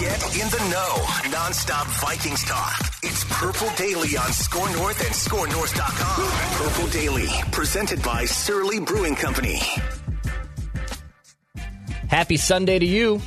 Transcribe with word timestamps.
Get 0.00 0.22
in 0.34 0.48
the 0.48 0.68
know. 0.70 1.30
Non-stop 1.30 1.86
Vikings 1.86 2.42
talk. 2.44 2.80
It's 3.02 3.22
Purple 3.24 3.68
Daily 3.76 4.16
on 4.16 4.32
SKOR 4.32 4.70
North 4.72 4.98
and 5.04 5.14
SKORNorth.com. 5.14 6.66
Purple 6.66 6.88
Daily, 6.88 7.28
presented 7.52 8.02
by 8.02 8.24
Surly 8.24 8.80
Brewing 8.80 9.14
Company. 9.14 9.60
Happy 12.08 12.38
Sunday 12.38 12.78
to 12.78 12.86
you. 12.86 13.20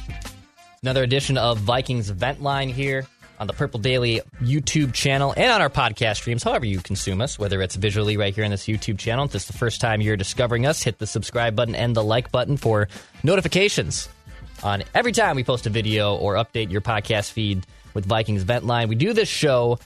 Another 0.81 1.03
edition 1.03 1.37
of 1.37 1.59
Vikings 1.59 2.09
Vent 2.09 2.41
Line 2.41 2.69
here 2.69 3.05
on 3.39 3.45
the 3.45 3.53
Purple 3.53 3.79
Daily 3.79 4.21
YouTube 4.41 4.95
channel 4.95 5.31
and 5.37 5.51
on 5.51 5.61
our 5.61 5.69
podcast 5.69 6.15
streams, 6.15 6.41
however 6.41 6.65
you 6.65 6.79
consume 6.79 7.21
us, 7.21 7.37
whether 7.37 7.61
it's 7.61 7.75
visually 7.75 8.17
right 8.17 8.33
here 8.33 8.45
on 8.45 8.49
this 8.49 8.65
YouTube 8.65 8.97
channel. 8.97 9.25
If 9.25 9.31
this 9.31 9.43
is 9.43 9.49
the 9.49 9.59
first 9.59 9.79
time 9.79 10.01
you're 10.01 10.17
discovering 10.17 10.65
us, 10.65 10.81
hit 10.81 10.97
the 10.97 11.05
subscribe 11.05 11.55
button 11.55 11.75
and 11.75 11.95
the 11.95 12.03
like 12.03 12.31
button 12.31 12.57
for 12.57 12.87
notifications 13.21 14.09
on 14.63 14.83
every 14.93 15.11
time 15.11 15.35
we 15.35 15.43
post 15.43 15.65
a 15.65 15.69
video 15.69 16.15
or 16.15 16.35
update 16.35 16.71
your 16.71 16.81
podcast 16.81 17.31
feed 17.31 17.65
with 17.93 18.05
Vikings 18.05 18.43
Vent 18.43 18.65
Line. 18.65 18.87
We 18.87 18.95
do 18.95 19.13
this 19.13 19.29
show 19.29 19.79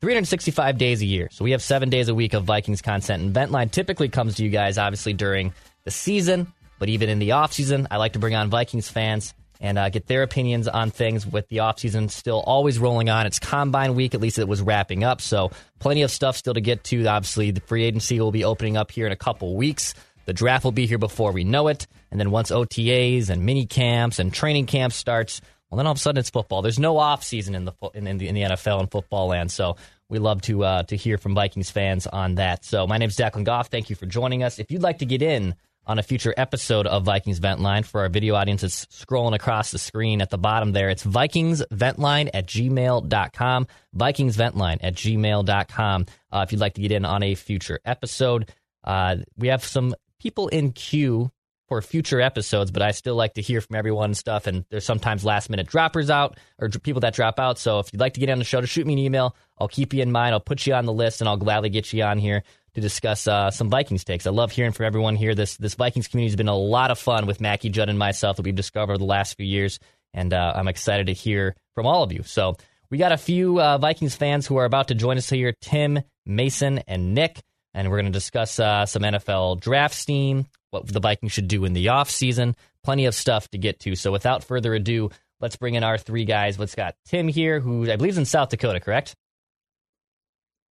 365 0.00 0.76
days 0.76 1.00
a 1.00 1.06
year. 1.06 1.28
So 1.32 1.44
we 1.44 1.52
have 1.52 1.62
seven 1.62 1.88
days 1.88 2.08
a 2.08 2.14
week 2.14 2.34
of 2.34 2.44
Vikings 2.44 2.82
content. 2.82 3.22
And 3.22 3.34
Ventline 3.34 3.70
typically 3.70 4.08
comes 4.08 4.34
to 4.36 4.44
you 4.44 4.50
guys, 4.50 4.76
obviously, 4.76 5.14
during 5.14 5.54
the 5.84 5.90
season, 5.90 6.52
but 6.78 6.88
even 6.90 7.08
in 7.08 7.18
the 7.18 7.32
off 7.32 7.52
season, 7.52 7.88
I 7.90 7.96
like 7.96 8.12
to 8.12 8.18
bring 8.18 8.34
on 8.34 8.50
Vikings 8.50 8.88
fans 8.88 9.32
and 9.60 9.78
uh, 9.78 9.88
get 9.88 10.06
their 10.06 10.22
opinions 10.22 10.68
on 10.68 10.90
things 10.90 11.26
with 11.26 11.48
the 11.48 11.58
offseason 11.58 12.10
still 12.10 12.40
always 12.40 12.78
rolling 12.78 13.08
on. 13.08 13.26
It's 13.26 13.38
combine 13.38 13.94
week, 13.94 14.14
at 14.14 14.20
least 14.20 14.38
it 14.38 14.46
was 14.46 14.60
wrapping 14.60 15.04
up. 15.04 15.22
So 15.22 15.50
plenty 15.78 16.02
of 16.02 16.10
stuff 16.10 16.36
still 16.36 16.52
to 16.52 16.60
get 16.60 16.84
to. 16.84 17.06
Obviously, 17.06 17.50
the 17.50 17.62
free 17.62 17.84
agency 17.84 18.20
will 18.20 18.32
be 18.32 18.44
opening 18.44 18.76
up 18.76 18.90
here 18.90 19.06
in 19.06 19.12
a 19.12 19.16
couple 19.16 19.56
weeks. 19.56 19.94
The 20.26 20.32
draft 20.32 20.64
will 20.64 20.72
be 20.72 20.86
here 20.86 20.98
before 20.98 21.32
we 21.32 21.44
know 21.44 21.68
it. 21.68 21.86
And 22.10 22.20
then 22.20 22.30
once 22.30 22.50
OTAs 22.50 23.30
and 23.30 23.44
mini 23.44 23.66
camps 23.66 24.18
and 24.18 24.32
training 24.32 24.66
camps 24.66 24.96
starts, 24.96 25.40
well, 25.70 25.78
then 25.78 25.86
all 25.86 25.92
of 25.92 25.98
a 25.98 26.00
sudden 26.00 26.20
it's 26.20 26.30
football. 26.30 26.62
There's 26.62 26.78
no 26.78 26.98
off 26.98 27.24
season 27.24 27.54
in 27.54 27.64
the 27.64 27.72
in, 27.94 28.06
in 28.06 28.18
the, 28.18 28.28
in 28.28 28.34
the 28.34 28.42
NFL 28.42 28.80
and 28.80 28.90
football 28.90 29.28
land. 29.28 29.50
So 29.50 29.76
we 30.08 30.18
love 30.18 30.42
to 30.42 30.64
uh, 30.64 30.82
to 30.84 30.96
hear 30.96 31.18
from 31.18 31.34
Vikings 31.34 31.70
fans 31.70 32.06
on 32.06 32.36
that. 32.36 32.64
So 32.64 32.86
my 32.86 32.98
name 32.98 33.08
is 33.08 33.16
Declan 33.16 33.44
Goff. 33.44 33.68
Thank 33.68 33.90
you 33.90 33.96
for 33.96 34.06
joining 34.06 34.42
us. 34.42 34.58
If 34.58 34.70
you'd 34.70 34.82
like 34.82 34.98
to 34.98 35.06
get 35.06 35.22
in 35.22 35.54
on 35.86 35.98
a 35.98 36.02
future 36.02 36.32
episode 36.36 36.86
of 36.86 37.04
Vikings 37.04 37.38
Vent 37.38 37.60
Line 37.60 37.82
for 37.82 38.02
our 38.02 38.08
video 38.08 38.34
audience, 38.34 38.62
it's 38.62 38.86
scrolling 38.86 39.34
across 39.34 39.70
the 39.70 39.78
screen 39.78 40.22
at 40.22 40.30
the 40.30 40.38
bottom 40.38 40.72
there. 40.72 40.88
It's 40.88 41.04
VikingsVentline 41.04 42.30
at 42.32 42.46
gmail.com. 42.46 43.66
VikingsVentline 43.96 44.78
at 44.80 44.94
gmail.com. 44.94 46.06
Uh, 46.32 46.44
if 46.46 46.52
you'd 46.52 46.60
like 46.60 46.74
to 46.74 46.82
get 46.82 46.92
in 46.92 47.04
on 47.04 47.22
a 47.22 47.34
future 47.34 47.80
episode, 47.84 48.50
uh, 48.84 49.16
we 49.36 49.48
have 49.48 49.64
some 49.64 49.94
people 50.24 50.48
in 50.48 50.72
queue 50.72 51.30
for 51.68 51.80
future 51.82 52.20
episodes, 52.20 52.70
but 52.70 52.82
I 52.82 52.90
still 52.92 53.14
like 53.14 53.34
to 53.34 53.42
hear 53.42 53.60
from 53.60 53.76
everyone 53.76 54.06
and 54.06 54.16
stuff. 54.16 54.46
And 54.46 54.64
there's 54.70 54.84
sometimes 54.84 55.24
last 55.24 55.50
minute 55.50 55.66
droppers 55.66 56.08
out 56.10 56.38
or 56.58 56.68
people 56.70 57.00
that 57.00 57.14
drop 57.14 57.38
out. 57.38 57.58
So 57.58 57.78
if 57.78 57.92
you'd 57.92 58.00
like 58.00 58.14
to 58.14 58.20
get 58.20 58.30
on 58.30 58.38
the 58.38 58.44
show, 58.44 58.60
to 58.60 58.66
shoot 58.66 58.86
me 58.86 58.94
an 58.94 58.98
email. 58.98 59.36
I'll 59.58 59.68
keep 59.68 59.92
you 59.92 60.02
in 60.02 60.10
mind. 60.10 60.32
I'll 60.32 60.40
put 60.40 60.66
you 60.66 60.74
on 60.74 60.86
the 60.86 60.92
list, 60.92 61.20
and 61.20 61.28
I'll 61.28 61.36
gladly 61.36 61.68
get 61.68 61.92
you 61.92 62.02
on 62.02 62.18
here 62.18 62.42
to 62.74 62.80
discuss 62.80 63.28
uh, 63.28 63.50
some 63.50 63.68
Vikings 63.70 64.02
takes. 64.02 64.26
I 64.26 64.30
love 64.30 64.50
hearing 64.50 64.72
from 64.72 64.86
everyone 64.86 65.14
here. 65.14 65.34
This 65.34 65.56
this 65.58 65.74
Vikings 65.74 66.08
community 66.08 66.30
has 66.30 66.36
been 66.36 66.48
a 66.48 66.56
lot 66.56 66.90
of 66.90 66.98
fun 66.98 67.26
with 67.26 67.40
Mackie 67.40 67.68
Judd 67.68 67.88
and 67.88 67.98
myself 67.98 68.36
that 68.36 68.44
we've 68.44 68.54
discovered 68.54 68.98
the 68.98 69.04
last 69.04 69.36
few 69.36 69.46
years, 69.46 69.78
and 70.12 70.32
uh, 70.32 70.54
I'm 70.56 70.68
excited 70.68 71.06
to 71.06 71.12
hear 71.12 71.54
from 71.74 71.86
all 71.86 72.02
of 72.02 72.12
you. 72.12 72.22
So 72.24 72.56
we 72.90 72.98
got 72.98 73.12
a 73.12 73.16
few 73.16 73.60
uh, 73.60 73.78
Vikings 73.78 74.16
fans 74.16 74.46
who 74.46 74.56
are 74.56 74.64
about 74.64 74.88
to 74.88 74.94
join 74.94 75.18
us 75.18 75.30
here: 75.30 75.54
Tim, 75.60 76.00
Mason, 76.26 76.78
and 76.88 77.14
Nick 77.14 77.42
and 77.74 77.90
we're 77.90 77.96
going 77.96 78.12
to 78.12 78.12
discuss 78.12 78.58
uh, 78.58 78.86
some 78.86 79.02
NFL 79.02 79.60
draft 79.60 79.94
steam, 79.94 80.46
what 80.70 80.86
the 80.86 81.00
Vikings 81.00 81.32
should 81.32 81.48
do 81.48 81.64
in 81.64 81.72
the 81.72 81.86
offseason, 81.86 82.54
plenty 82.82 83.06
of 83.06 83.14
stuff 83.14 83.48
to 83.50 83.58
get 83.58 83.80
to. 83.80 83.96
So 83.96 84.12
without 84.12 84.44
further 84.44 84.74
ado, 84.74 85.10
let's 85.40 85.56
bring 85.56 85.74
in 85.74 85.84
our 85.84 85.98
three 85.98 86.24
guys. 86.24 86.58
Let's 86.58 86.74
got 86.74 86.94
Tim 87.04 87.28
here, 87.28 87.60
who 87.60 87.90
I 87.90 87.96
believe 87.96 88.12
is 88.12 88.18
in 88.18 88.24
South 88.24 88.48
Dakota, 88.48 88.80
correct? 88.80 89.14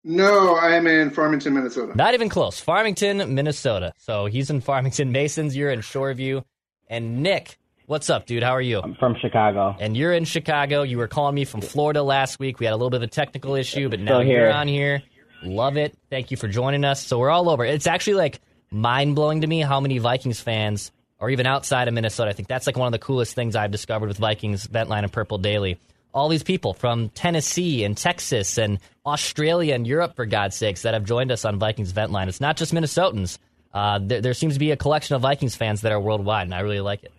No, 0.06 0.58
I'm 0.58 0.86
in 0.88 1.12
Farmington, 1.12 1.54
Minnesota. 1.54 1.96
Not 1.96 2.14
even 2.14 2.28
close. 2.28 2.60
Farmington, 2.60 3.34
Minnesota. 3.34 3.94
So 3.98 4.26
he's 4.26 4.50
in 4.50 4.60
Farmington. 4.60 5.12
Mason's, 5.14 5.56
you're 5.56 5.72
in 5.72 5.80
Shoreview. 5.80 6.44
And 6.90 7.24
Nick, 7.24 7.58
what's 7.86 8.10
up, 8.10 8.26
dude? 8.26 8.44
How 8.44 8.52
are 8.52 8.62
you? 8.62 8.82
I'm 8.82 8.96
from 8.96 9.16
Chicago. 9.22 9.76
And 9.80 9.96
you're 9.96 10.12
in 10.12 10.26
Chicago. 10.26 10.84
You 10.84 10.98
were 10.98 11.08
calling 11.08 11.36
me 11.36 11.46
from 11.46 11.62
Florida 11.62 12.04
last 12.04 12.38
week. 12.38 12.60
We 12.60 12.66
had 12.66 12.74
a 12.74 12.76
little 12.76 12.90
bit 12.90 12.98
of 12.98 13.04
a 13.04 13.08
technical 13.08 13.56
issue, 13.56 13.88
but 13.88 14.02
now 14.02 14.20
here. 14.20 14.42
you're 14.42 14.54
on 14.54 14.68
here. 14.68 15.04
Love 15.44 15.78
it. 15.78 15.96
Thank 16.10 16.32
you 16.32 16.38
for 16.38 16.48
joining 16.48 16.84
us. 16.84 17.06
So 17.06 17.20
we're 17.20 17.30
all 17.30 17.50
over. 17.50 17.66
It's 17.66 17.88
actually 17.88 18.16
like 18.16 18.40
mind 18.72 19.16
blowing 19.16 19.42
to 19.42 19.48
me 19.48 19.60
how 19.60 19.80
many 19.80 19.98
Vikings 19.98 20.40
fans 20.40 20.92
are 21.20 21.30
even 21.30 21.46
outside 21.46 21.88
of 21.88 21.94
Minnesota. 21.94 22.32
I 22.32 22.34
think 22.34 22.48
that's 22.48 22.68
like 22.68 22.78
one 22.78 22.88
of 22.88 22.92
the 22.92 23.00
coolest 23.00 23.36
things 23.36 23.56
I've 23.56 23.72
discovered 23.72 24.08
with 24.08 24.18
Vikings 24.18 24.68
Ventline 24.68 25.04
and 25.04 25.12
Purple 25.12 25.38
Daily. 25.38 25.80
All 26.14 26.30
these 26.30 26.44
people 26.44 26.74
from 26.74 27.10
Tennessee 27.10 27.84
and 27.84 27.98
Texas 27.98 28.58
and 28.58 28.80
Australia 29.06 29.74
and 29.74 29.88
Europe, 29.88 30.16
for 30.16 30.26
God's 30.26 30.56
sakes, 30.56 30.84
that 30.84 30.94
have 30.94 31.06
joined 31.06 31.32
us 31.32 31.44
on 31.44 31.60
Vikings 31.60 31.92
Ventline. 31.92 32.28
It's 32.28 32.42
not 32.42 32.56
just 32.56 32.74
Minnesotans. 32.74 33.40
Uh, 33.74 34.00
there, 34.02 34.22
there 34.22 34.34
seems 34.34 34.54
to 34.54 34.60
be 34.60 34.72
a 34.72 34.78
collection 34.78 35.16
of 35.16 35.22
Vikings 35.22 35.56
fans 35.56 35.82
that 35.82 35.92
are 35.92 36.00
worldwide, 36.00 36.44
and 36.44 36.54
I 36.54 36.60
really 36.60 36.82
like 36.82 37.04
it. 37.04 37.12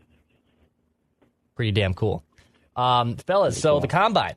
Pretty 1.57 1.73
damn 1.73 1.95
cool. 1.95 2.23
Um, 2.77 3.17
fellas, 3.17 3.61
so 3.61 3.81
the 3.81 3.89
combine. 3.89 4.35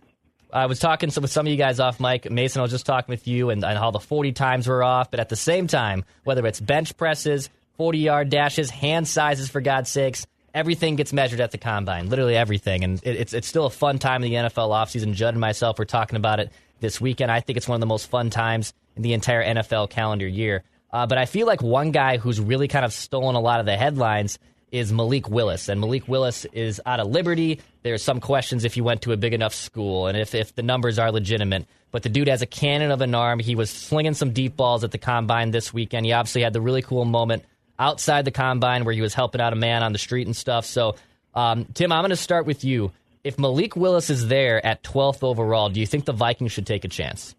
I 0.51 0.65
was 0.65 0.79
talking 0.79 1.11
with 1.19 1.31
some 1.31 1.45
of 1.45 1.51
you 1.51 1.57
guys 1.57 1.79
off 1.79 1.99
mic. 1.99 2.29
Mason, 2.31 2.59
I 2.59 2.63
was 2.63 2.71
just 2.71 2.85
talking 2.85 3.11
with 3.11 3.27
you 3.27 3.49
and, 3.49 3.63
and 3.63 3.77
how 3.77 3.91
the 3.91 3.99
40 3.99 4.31
times 4.31 4.67
were 4.67 4.83
off. 4.83 5.11
But 5.11 5.19
at 5.19 5.29
the 5.29 5.35
same 5.35 5.67
time, 5.67 6.05
whether 6.23 6.45
it's 6.45 6.59
bench 6.59 6.95
presses, 6.95 7.49
40 7.77 7.99
yard 7.99 8.29
dashes, 8.29 8.69
hand 8.69 9.07
sizes, 9.07 9.49
for 9.49 9.61
God's 9.61 9.89
sakes, 9.89 10.25
everything 10.53 10.95
gets 10.95 11.13
measured 11.13 11.41
at 11.41 11.51
the 11.51 11.57
combine. 11.57 12.09
Literally 12.09 12.35
everything. 12.35 12.83
And 12.83 12.99
it, 13.03 13.17
it's, 13.17 13.33
it's 13.33 13.47
still 13.47 13.65
a 13.65 13.69
fun 13.69 13.99
time 13.99 14.23
in 14.23 14.31
the 14.31 14.37
NFL 14.37 14.69
offseason. 14.69 15.13
Judd 15.13 15.33
and 15.33 15.41
myself 15.41 15.77
were 15.77 15.85
talking 15.85 16.15
about 16.15 16.39
it 16.39 16.51
this 16.79 17.01
weekend. 17.01 17.31
I 17.31 17.41
think 17.41 17.57
it's 17.57 17.67
one 17.67 17.75
of 17.75 17.81
the 17.81 17.87
most 17.87 18.09
fun 18.09 18.29
times 18.29 18.73
in 18.95 19.01
the 19.01 19.13
entire 19.13 19.43
NFL 19.43 19.89
calendar 19.89 20.27
year. 20.27 20.63
Uh, 20.91 21.05
but 21.05 21.17
I 21.17 21.25
feel 21.25 21.45
like 21.45 21.61
one 21.61 21.91
guy 21.91 22.17
who's 22.17 22.39
really 22.39 22.67
kind 22.67 22.85
of 22.85 22.93
stolen 22.93 23.35
a 23.35 23.39
lot 23.41 23.59
of 23.59 23.65
the 23.65 23.75
headlines 23.75 24.39
is 24.71 24.91
Malik 24.91 25.29
Willis. 25.29 25.69
And 25.69 25.79
Malik 25.79 26.07
Willis 26.07 26.45
is 26.45 26.81
out 26.85 26.99
of 26.99 27.07
Liberty. 27.07 27.61
There's 27.83 28.03
some 28.03 28.19
questions 28.19 28.65
if 28.65 28.73
he 28.73 28.81
went 28.81 29.03
to 29.03 29.11
a 29.11 29.17
big 29.17 29.33
enough 29.33 29.53
school 29.53 30.07
and 30.07 30.17
if, 30.17 30.35
if 30.35 30.55
the 30.55 30.63
numbers 30.63 30.99
are 30.99 31.11
legitimate. 31.11 31.65
But 31.91 32.03
the 32.03 32.09
dude 32.09 32.27
has 32.27 32.41
a 32.41 32.45
cannon 32.45 32.91
of 32.91 33.01
an 33.01 33.15
arm. 33.15 33.39
He 33.39 33.55
was 33.55 33.69
slinging 33.69 34.13
some 34.13 34.31
deep 34.31 34.57
balls 34.57 34.83
at 34.83 34.91
the 34.91 34.97
combine 34.97 35.51
this 35.51 35.73
weekend. 35.73 36.05
He 36.05 36.11
obviously 36.11 36.41
had 36.41 36.53
the 36.53 36.61
really 36.61 36.81
cool 36.81 37.05
moment 37.05 37.43
outside 37.79 38.25
the 38.25 38.31
combine 38.31 38.83
where 38.83 38.93
he 38.93 39.01
was 39.01 39.13
helping 39.13 39.39
out 39.39 39.53
a 39.53 39.55
man 39.55 39.83
on 39.83 39.93
the 39.93 39.99
street 39.99 40.27
and 40.27 40.35
stuff. 40.35 40.65
So, 40.65 40.95
um, 41.33 41.65
Tim, 41.73 41.91
I'm 41.91 42.01
going 42.01 42.09
to 42.09 42.15
start 42.15 42.45
with 42.45 42.63
you. 42.63 42.91
If 43.23 43.39
Malik 43.39 43.75
Willis 43.75 44.09
is 44.09 44.27
there 44.27 44.65
at 44.65 44.83
12th 44.83 45.23
overall, 45.23 45.69
do 45.69 45.79
you 45.79 45.85
think 45.85 46.05
the 46.05 46.13
Vikings 46.13 46.51
should 46.51 46.67
take 46.67 46.85
a 46.85 46.87
chance? 46.87 47.35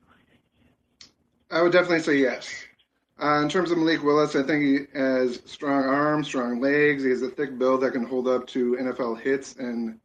I 1.50 1.62
would 1.62 1.72
definitely 1.72 2.00
say 2.00 2.16
yes. 2.16 2.48
Uh, 3.20 3.42
in 3.42 3.48
terms 3.48 3.70
of 3.70 3.78
Malik 3.78 4.02
Willis, 4.04 4.36
I 4.36 4.44
think 4.44 4.62
he 4.62 4.98
has 4.98 5.42
strong 5.44 5.84
arms, 5.84 6.28
strong 6.28 6.60
legs. 6.60 7.02
He 7.02 7.10
has 7.10 7.22
a 7.22 7.30
thick 7.30 7.58
build 7.58 7.80
that 7.82 7.92
can 7.92 8.04
hold 8.04 8.28
up 8.28 8.46
to 8.48 8.76
NFL 8.76 9.20
hits 9.20 9.56
and 9.56 9.98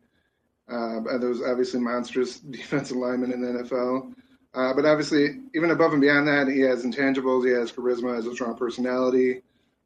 uh, 0.68 1.00
those 1.20 1.42
obviously 1.44 1.80
monstrous 1.80 2.40
defensive 2.40 2.98
linemen 2.98 3.32
in 3.32 3.42
the 3.42 3.64
NFL. 3.64 4.14
Uh, 4.56 4.74
but 4.74 4.86
obviously, 4.86 5.42
even 5.56 5.72
above 5.72 5.94
and 5.94 6.02
beyond 6.02 6.28
that, 6.28 6.48
he 6.48 6.62
has 6.62 6.86
intangibles. 6.86 7.46
He 7.46 7.52
has 7.52 7.72
charisma, 7.72 8.16
has 8.16 8.26
a 8.26 8.34
strong 8.34 8.56
personality. 8.56 9.42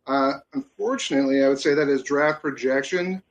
Uh, 0.06 0.34
unfortunately, 0.54 1.44
I 1.44 1.50
would 1.50 1.60
say 1.60 1.74
that 1.74 1.88
his 1.88 2.04
draft 2.04 2.42
projection 2.42 3.22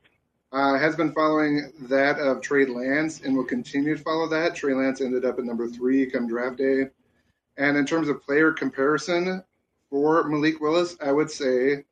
uh, 0.51 0.77
has 0.77 0.95
been 0.95 1.11
following 1.11 1.71
that 1.81 2.19
of 2.19 2.41
Trey 2.41 2.65
Lance 2.65 3.21
and 3.21 3.35
will 3.35 3.43
continue 3.43 3.97
to 3.97 4.03
follow 4.03 4.27
that. 4.29 4.55
Trey 4.55 4.73
Lance 4.73 5.01
ended 5.01 5.25
up 5.25 5.39
at 5.39 5.45
number 5.45 5.67
three 5.67 6.09
come 6.09 6.27
draft 6.27 6.57
day. 6.57 6.85
And 7.57 7.77
in 7.77 7.85
terms 7.85 8.07
of 8.09 8.21
player 8.21 8.51
comparison 8.51 9.43
for 9.89 10.23
Malik 10.23 10.59
Willis, 10.59 10.95
I 11.01 11.11
would 11.11 11.31
say 11.31 11.85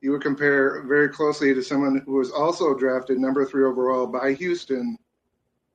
you 0.00 0.12
would 0.12 0.22
compare 0.22 0.82
very 0.82 1.08
closely 1.08 1.54
to 1.54 1.62
someone 1.62 2.02
who 2.04 2.12
was 2.12 2.30
also 2.30 2.74
drafted 2.74 3.18
number 3.18 3.44
three 3.44 3.64
overall 3.64 4.06
by 4.06 4.34
Houston, 4.34 4.98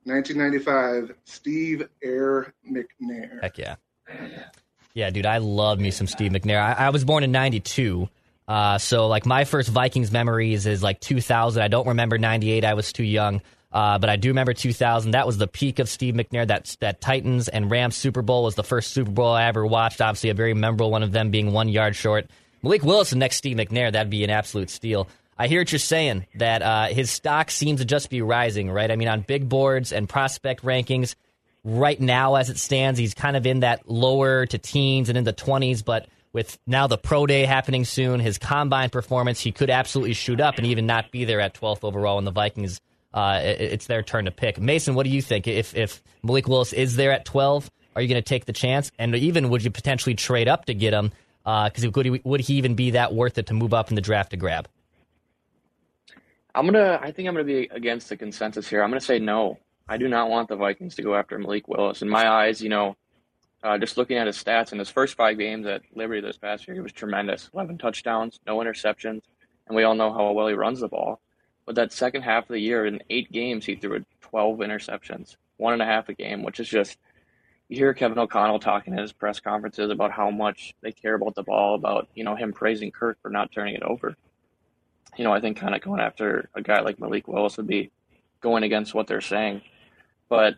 1995, 0.04 1.16
Steve 1.24 1.88
Air 2.02 2.54
McNair. 2.70 3.42
Heck 3.42 3.58
yeah. 3.58 3.76
Yeah, 4.94 5.10
dude, 5.10 5.26
I 5.26 5.38
love 5.38 5.78
me 5.78 5.90
some 5.90 6.06
Steve 6.06 6.32
McNair. 6.32 6.60
I, 6.60 6.86
I 6.86 6.90
was 6.90 7.04
born 7.04 7.22
in 7.22 7.32
92. 7.32 8.08
Uh, 8.48 8.78
so, 8.78 9.06
like, 9.06 9.26
my 9.26 9.44
first 9.44 9.68
Vikings 9.68 10.10
memories 10.10 10.66
is 10.66 10.82
like 10.82 11.00
2000. 11.00 11.62
I 11.62 11.68
don't 11.68 11.88
remember 11.88 12.18
98. 12.18 12.64
I 12.64 12.74
was 12.74 12.92
too 12.92 13.04
young. 13.04 13.42
Uh, 13.72 13.98
but 13.98 14.10
I 14.10 14.16
do 14.16 14.28
remember 14.28 14.52
2000. 14.52 15.12
That 15.12 15.26
was 15.26 15.38
the 15.38 15.46
peak 15.46 15.78
of 15.78 15.88
Steve 15.88 16.14
McNair. 16.14 16.46
That 16.46 16.76
that 16.80 17.00
Titans 17.00 17.48
and 17.48 17.70
Rams 17.70 17.96
Super 17.96 18.22
Bowl 18.22 18.44
was 18.44 18.56
the 18.56 18.64
first 18.64 18.92
Super 18.92 19.10
Bowl 19.10 19.32
I 19.32 19.44
ever 19.44 19.64
watched. 19.64 20.00
Obviously, 20.00 20.30
a 20.30 20.34
very 20.34 20.54
memorable 20.54 20.90
one 20.90 21.02
of 21.02 21.12
them 21.12 21.30
being 21.30 21.52
one 21.52 21.68
yard 21.68 21.94
short. 21.94 22.26
Malik 22.62 22.82
Willis 22.82 23.14
next 23.14 23.36
Steve 23.36 23.56
McNair. 23.56 23.92
That'd 23.92 24.10
be 24.10 24.24
an 24.24 24.30
absolute 24.30 24.70
steal. 24.70 25.08
I 25.38 25.46
hear 25.46 25.60
what 25.60 25.72
you're 25.72 25.78
saying 25.78 26.26
that 26.34 26.60
uh, 26.60 26.86
his 26.88 27.10
stock 27.10 27.50
seems 27.50 27.80
to 27.80 27.86
just 27.86 28.10
be 28.10 28.20
rising, 28.20 28.70
right? 28.70 28.90
I 28.90 28.96
mean, 28.96 29.08
on 29.08 29.22
big 29.22 29.48
boards 29.48 29.92
and 29.92 30.06
prospect 30.06 30.62
rankings, 30.62 31.14
right 31.64 31.98
now 31.98 32.34
as 32.34 32.50
it 32.50 32.58
stands, 32.58 32.98
he's 32.98 33.14
kind 33.14 33.36
of 33.36 33.46
in 33.46 33.60
that 33.60 33.88
lower 33.88 34.44
to 34.46 34.58
teens 34.58 35.08
and 35.08 35.16
in 35.16 35.24
the 35.24 35.32
20s. 35.32 35.82
But 35.82 36.08
with 36.34 36.58
now 36.66 36.88
the 36.88 36.98
pro 36.98 37.26
day 37.26 37.46
happening 37.46 37.86
soon, 37.86 38.20
his 38.20 38.36
combine 38.36 38.90
performance, 38.90 39.40
he 39.40 39.52
could 39.52 39.70
absolutely 39.70 40.12
shoot 40.12 40.40
up 40.40 40.58
and 40.58 40.66
even 40.66 40.86
not 40.86 41.10
be 41.10 41.24
there 41.24 41.40
at 41.40 41.54
12th 41.54 41.84
overall 41.84 42.18
in 42.18 42.26
the 42.26 42.30
Vikings 42.32 42.80
uh, 43.12 43.40
it, 43.42 43.60
it's 43.60 43.86
their 43.86 44.02
turn 44.02 44.26
to 44.26 44.30
pick. 44.30 44.60
Mason, 44.60 44.94
what 44.94 45.04
do 45.04 45.10
you 45.10 45.22
think? 45.22 45.46
If 45.46 45.74
if 45.74 46.02
Malik 46.22 46.48
Willis 46.48 46.72
is 46.72 46.96
there 46.96 47.12
at 47.12 47.24
12, 47.24 47.70
are 47.96 48.02
you 48.02 48.08
going 48.08 48.22
to 48.22 48.28
take 48.28 48.44
the 48.44 48.52
chance? 48.52 48.90
And 48.98 49.14
even 49.14 49.48
would 49.50 49.64
you 49.64 49.70
potentially 49.70 50.14
trade 50.14 50.48
up 50.48 50.66
to 50.66 50.74
get 50.74 50.92
him? 50.92 51.12
Because 51.44 51.84
uh, 51.84 51.90
would, 51.94 52.06
he, 52.06 52.20
would 52.22 52.40
he 52.40 52.54
even 52.54 52.74
be 52.74 52.92
that 52.92 53.14
worth 53.14 53.38
it 53.38 53.46
to 53.46 53.54
move 53.54 53.74
up 53.74 53.88
in 53.88 53.94
the 53.94 54.00
draft 54.00 54.30
to 54.30 54.36
grab? 54.36 54.68
I'm 56.54 56.66
gonna. 56.66 56.98
I 57.00 57.12
think 57.12 57.28
I'm 57.28 57.34
gonna 57.34 57.44
be 57.44 57.68
against 57.70 58.08
the 58.08 58.16
consensus 58.16 58.68
here. 58.68 58.82
I'm 58.82 58.90
gonna 58.90 59.00
say 59.00 59.20
no. 59.20 59.58
I 59.88 59.98
do 59.98 60.08
not 60.08 60.28
want 60.28 60.48
the 60.48 60.56
Vikings 60.56 60.96
to 60.96 61.02
go 61.02 61.14
after 61.14 61.38
Malik 61.38 61.68
Willis. 61.68 62.02
In 62.02 62.08
my 62.08 62.28
eyes, 62.28 62.60
you 62.60 62.68
know, 62.68 62.96
uh, 63.62 63.78
just 63.78 63.96
looking 63.96 64.16
at 64.16 64.26
his 64.26 64.36
stats 64.42 64.72
in 64.72 64.78
his 64.78 64.88
first 64.88 65.16
five 65.16 65.38
games 65.38 65.66
at 65.66 65.82
Liberty 65.94 66.20
this 66.20 66.38
past 66.38 66.66
year, 66.66 66.74
he 66.74 66.80
was 66.80 66.92
tremendous. 66.92 67.50
11 67.54 67.78
touchdowns, 67.78 68.40
no 68.46 68.58
interceptions, 68.58 69.22
and 69.66 69.76
we 69.76 69.84
all 69.84 69.94
know 69.94 70.12
how 70.12 70.32
well 70.32 70.48
he 70.48 70.54
runs 70.54 70.80
the 70.80 70.88
ball. 70.88 71.20
But 71.70 71.76
that 71.76 71.92
second 71.92 72.22
half 72.22 72.42
of 72.42 72.48
the 72.48 72.58
year, 72.58 72.84
in 72.84 73.00
eight 73.10 73.30
games, 73.30 73.64
he 73.64 73.76
threw 73.76 74.04
12 74.22 74.58
interceptions, 74.58 75.36
one 75.56 75.72
and 75.72 75.80
a 75.80 75.84
half 75.84 76.08
a 76.08 76.14
game, 76.14 76.42
which 76.42 76.58
is 76.58 76.68
just. 76.68 76.98
You 77.68 77.76
hear 77.76 77.94
Kevin 77.94 78.18
O'Connell 78.18 78.58
talking 78.58 78.92
at 78.92 78.98
his 78.98 79.12
press 79.12 79.38
conferences 79.38 79.88
about 79.88 80.10
how 80.10 80.32
much 80.32 80.74
they 80.80 80.90
care 80.90 81.14
about 81.14 81.36
the 81.36 81.44
ball, 81.44 81.76
about 81.76 82.08
you 82.16 82.24
know 82.24 82.34
him 82.34 82.52
praising 82.52 82.90
Kirk 82.90 83.18
for 83.22 83.30
not 83.30 83.52
turning 83.52 83.76
it 83.76 83.84
over. 83.84 84.16
You 85.16 85.22
know, 85.22 85.32
I 85.32 85.40
think 85.40 85.58
kind 85.58 85.76
of 85.76 85.80
going 85.80 86.00
after 86.00 86.50
a 86.56 86.60
guy 86.60 86.80
like 86.80 86.98
Malik 86.98 87.28
Willis 87.28 87.56
would 87.56 87.68
be 87.68 87.92
going 88.40 88.64
against 88.64 88.92
what 88.92 89.06
they're 89.06 89.20
saying. 89.20 89.62
But 90.28 90.56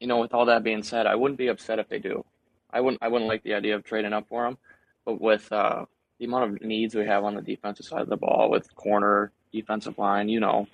you 0.00 0.06
know, 0.06 0.20
with 0.20 0.32
all 0.32 0.46
that 0.46 0.64
being 0.64 0.82
said, 0.82 1.06
I 1.06 1.16
wouldn't 1.16 1.36
be 1.36 1.48
upset 1.48 1.80
if 1.80 1.90
they 1.90 1.98
do. 1.98 2.24
I 2.70 2.80
wouldn't. 2.80 3.02
I 3.02 3.08
wouldn't 3.08 3.28
like 3.28 3.42
the 3.42 3.52
idea 3.52 3.74
of 3.76 3.84
trading 3.84 4.14
up 4.14 4.26
for 4.26 4.46
him. 4.46 4.56
But 5.04 5.20
with 5.20 5.52
uh, 5.52 5.84
the 6.18 6.24
amount 6.24 6.44
of 6.44 6.62
needs 6.62 6.94
we 6.94 7.04
have 7.04 7.24
on 7.24 7.34
the 7.34 7.42
defensive 7.42 7.84
side 7.84 8.00
of 8.00 8.08
the 8.08 8.16
ball, 8.16 8.48
with 8.48 8.74
corner, 8.74 9.32
defensive 9.60 9.98
line, 9.98 10.28
you 10.28 10.40
know, 10.40 10.66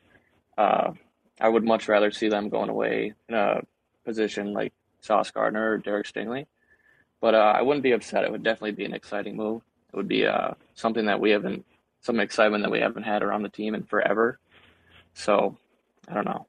uh, 0.58 0.92
I 1.40 1.48
would 1.48 1.64
much 1.64 1.88
rather 1.88 2.10
see 2.10 2.28
them 2.28 2.48
going 2.48 2.68
away 2.68 3.14
in 3.28 3.34
a 3.34 3.62
position 4.04 4.52
like 4.52 4.72
Sauce 5.00 5.30
Gardner 5.30 5.72
or 5.72 5.78
Derek 5.78 6.06
Stingley. 6.06 6.46
But 7.20 7.34
uh, 7.34 7.52
I 7.56 7.62
wouldn't 7.62 7.82
be 7.82 7.92
upset. 7.92 8.24
It 8.24 8.32
would 8.32 8.42
definitely 8.42 8.72
be 8.72 8.84
an 8.84 8.94
exciting 8.94 9.36
move. 9.36 9.62
It 9.92 9.96
would 9.96 10.08
be 10.08 10.26
uh, 10.26 10.52
something 10.74 11.06
that 11.06 11.20
we 11.20 11.30
haven't, 11.30 11.64
some 12.00 12.20
excitement 12.20 12.64
that 12.64 12.70
we 12.70 12.80
haven't 12.80 13.04
had 13.04 13.22
around 13.22 13.42
the 13.42 13.48
team 13.48 13.74
in 13.74 13.84
forever. 13.84 14.38
So 15.14 15.56
I 16.08 16.14
don't 16.14 16.24
know. 16.24 16.46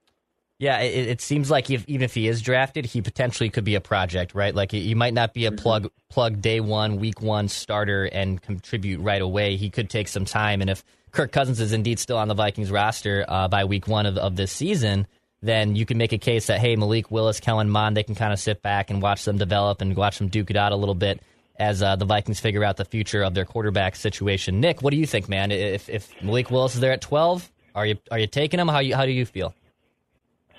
Yeah, 0.60 0.80
it, 0.80 1.08
it, 1.08 1.22
seems 1.22 1.52
like 1.52 1.70
if, 1.70 1.84
even 1.88 2.04
if 2.04 2.14
he 2.14 2.28
is 2.28 2.42
drafted, 2.42 2.86
he 2.86 3.02
potentially 3.02 3.50
could 3.50 3.66
be 3.66 3.76
a 3.76 3.82
project, 3.82 4.34
right? 4.34 4.56
Like 4.56 4.72
he 4.72 4.96
might 4.96 5.14
not 5.14 5.34
be 5.34 5.46
a 5.46 5.52
mm-hmm. 5.52 5.58
plug 5.58 5.92
plug 6.10 6.42
day 6.42 6.60
one, 6.60 6.98
week 6.98 7.22
one 7.22 7.50
starter 7.50 8.06
and 8.06 8.42
contribute 8.42 9.02
right 9.02 9.22
away. 9.22 9.58
He 9.58 9.70
could 9.70 9.90
take 9.90 10.08
some 10.08 10.26
time, 10.26 10.62
and 10.62 10.70
if 10.70 10.84
Kirk 11.14 11.32
Cousins 11.32 11.60
is 11.60 11.74
indeed 11.74 12.00
still 12.00 12.18
on 12.18 12.28
the 12.28 12.34
Vikings 12.34 12.72
roster 12.72 13.24
uh, 13.28 13.48
by 13.48 13.66
week 13.66 13.88
one 13.88 14.06
of, 14.06 14.18
of 14.18 14.36
this 14.36 14.52
season, 14.52 15.08
then 15.42 15.76
you 15.76 15.86
can 15.86 15.98
make 15.98 16.12
a 16.12 16.18
case 16.18 16.48
that 16.48 16.60
hey, 16.60 16.76
Malik 16.76 17.12
Willis, 17.12 17.40
Kellen 17.40 17.70
Mond, 17.70 17.96
they 17.96 18.04
can 18.04 18.16
kind 18.16 18.34
of 18.34 18.40
sit 18.40 18.62
back 18.62 18.90
and 18.90 19.02
watch 19.02 19.24
them 19.24 19.38
develop 19.38 19.82
and 19.82 19.96
watch 19.96 20.18
them 20.18 20.28
duke 20.28 20.50
it 20.50 20.58
out 20.58 20.72
a 20.72 20.76
little 20.76 20.96
bit 20.96 21.22
as 21.58 21.84
uh, 21.84 21.96
the 21.96 22.06
Vikings 22.06 22.40
figure 22.40 22.64
out 22.64 22.78
the 22.78 22.86
future 22.86 23.22
of 23.24 23.36
their 23.36 23.46
quarterback 23.46 23.96
situation. 23.96 24.60
Nick, 24.60 24.82
what 24.82 24.90
do 24.90 24.98
you 24.98 25.06
think, 25.06 25.30
man? 25.30 25.52
If 25.52 25.88
if 25.88 26.10
Malik 26.24 26.50
Willis 26.50 26.74
is 26.74 26.82
there 26.82 26.92
at 26.92 27.02
twelve, 27.02 27.52
are 27.76 27.86
you 27.86 27.96
are 28.10 28.18
you 28.18 28.28
taking 28.28 28.60
him? 28.60 28.68
How 28.68 28.80
you 28.80 28.96
how 28.96 29.06
do 29.06 29.12
you 29.12 29.26
feel? 29.26 29.54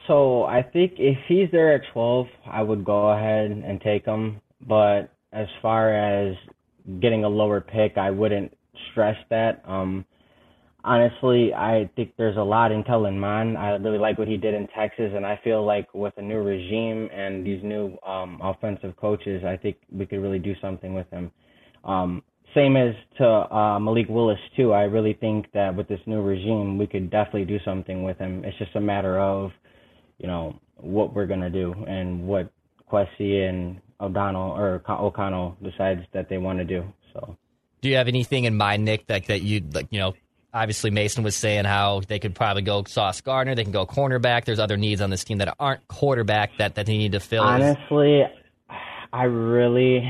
So 0.07 0.45
I 0.45 0.63
think 0.63 0.95
if 0.99 1.17
he's 1.27 1.51
there 1.51 1.75
at 1.75 1.81
12, 1.93 2.27
I 2.47 2.63
would 2.63 2.85
go 2.85 3.09
ahead 3.09 3.51
and 3.51 3.81
take 3.81 4.05
him. 4.05 4.41
But 4.61 5.11
as 5.33 5.49
far 5.63 5.95
as 5.95 6.37
getting 7.01 7.25
a 7.25 7.29
lower 7.29 7.61
pick, 7.61 7.97
I 7.97 8.11
wouldn't 8.11 8.55
stress 8.91 9.17
that. 9.31 9.63
Um, 9.67 10.05
honestly, 10.85 11.53
I 11.55 11.91
think 11.97 12.13
there's 12.17 12.37
a 12.37 12.43
lot 12.43 12.71
in 12.71 12.85
Kellen 12.85 13.19
Mond. 13.19 13.59
I 13.59 13.71
really 13.71 13.99
like 13.99 14.19
what 14.19 14.29
he 14.29 14.37
did 14.37 14.55
in 14.55 14.69
Texas, 14.69 15.13
and 15.15 15.27
I 15.27 15.41
feel 15.43 15.65
like 15.65 15.93
with 15.95 16.15
a 16.17 16.23
new 16.23 16.43
regime 16.43 17.09
and 17.13 17.45
these 17.45 17.63
new 17.63 17.97
um, 18.07 18.39
offensive 18.43 18.97
coaches, 18.97 19.43
I 19.45 19.57
think 19.57 19.77
we 19.91 20.07
could 20.07 20.21
really 20.21 20.39
do 20.39 20.55
something 20.61 20.95
with 20.95 21.09
him. 21.11 21.31
Um, 21.85 22.23
same 22.55 22.77
as 22.77 22.95
to 23.19 23.27
uh, 23.27 23.81
Malik 23.81 24.09
Willis 24.09 24.39
too. 24.57 24.73
I 24.73 24.83
really 24.83 25.15
think 25.15 25.47
that 25.55 25.75
with 25.75 25.89
this 25.89 26.01
new 26.07 26.23
regime, 26.23 26.79
we 26.79 26.87
could 26.87 27.11
definitely 27.11 27.47
do 27.47 27.59
something 27.65 28.05
with 28.05 28.19
him. 28.19 28.45
It's 28.45 28.57
just 28.59 28.77
a 28.77 28.81
matter 28.81 29.19
of 29.19 29.51
you 30.19 30.27
know, 30.27 30.59
what 30.77 31.15
we're 31.15 31.27
gonna 31.27 31.51
do 31.51 31.73
and 31.87 32.27
what 32.27 32.51
Kwesi 32.91 33.49
and 33.49 33.81
O'Donnell 34.01 34.53
or 34.53 34.83
O'Connell 34.89 35.57
decides 35.63 36.03
that 36.13 36.29
they 36.29 36.39
want 36.39 36.59
to 36.59 36.65
do. 36.65 36.85
So, 37.13 37.37
do 37.81 37.89
you 37.89 37.97
have 37.97 38.09
anything 38.09 38.45
in 38.45 38.55
mind, 38.57 38.85
Nick, 38.85 39.07
that 39.07 39.27
that 39.27 39.43
you 39.43 39.63
like? 39.73 39.89
You 39.91 40.01
know, 40.01 40.15
obviously 40.55 40.91
Mason 40.91 41.25
was 41.25 41.35
saying 41.35 41.65
how 41.65 42.01
they 42.07 42.19
could 42.19 42.35
probably 42.35 42.63
go 42.63 42.85
Sauce 42.85 43.21
Gardner, 43.21 43.55
they 43.55 43.65
can 43.65 43.73
go 43.73 43.85
cornerback. 43.85 44.45
There's 44.45 44.61
other 44.61 44.77
needs 44.77 45.01
on 45.01 45.11
this 45.11 45.25
team 45.25 45.39
that 45.39 45.55
aren't 45.59 45.87
quarterback 45.89 46.57
that 46.59 46.77
that 46.77 46.87
they 46.87 46.97
need 46.97 47.13
to 47.13 47.21
fill. 47.21 47.43
Honestly, 47.43 48.23
I 49.13 49.25
really. 49.25 50.03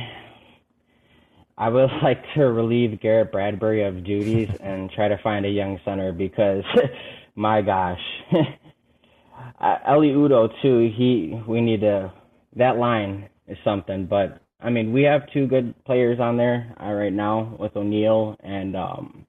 I 1.57 1.69
would 1.69 1.91
like 2.03 2.23
to 2.35 2.43
relieve 2.45 3.01
Garrett 3.01 3.33
Bradbury 3.33 3.85
of 3.85 4.05
duties 4.05 4.51
and 4.61 4.91
try 4.91 5.09
to 5.09 5.19
find 5.19 5.47
a 5.47 5.51
young 5.51 5.81
center 5.85 6.13
because, 6.13 6.65
my 7.35 7.63
gosh, 7.63 8.01
Eli 8.33 10.15
Udoh 10.15 10.51
too. 10.63 10.93
He 10.97 11.41
we 11.49 11.61
need 11.61 11.81
to 11.81 12.13
that 12.57 12.77
line 12.77 13.29
is 13.49 13.59
something. 13.65 14.07
But 14.07 14.41
I 14.61 14.71
mean, 14.71 14.93
we 14.93 15.03
have 15.03 15.31
two 15.33 15.47
good 15.47 15.75
players 15.85 16.21
on 16.21 16.37
there 16.37 16.75
uh, 16.81 16.93
right 16.93 17.13
now 17.13 17.57
with 17.59 17.77
O'Neill 17.77 18.37
and 18.41 18.77
um, 18.77 19.24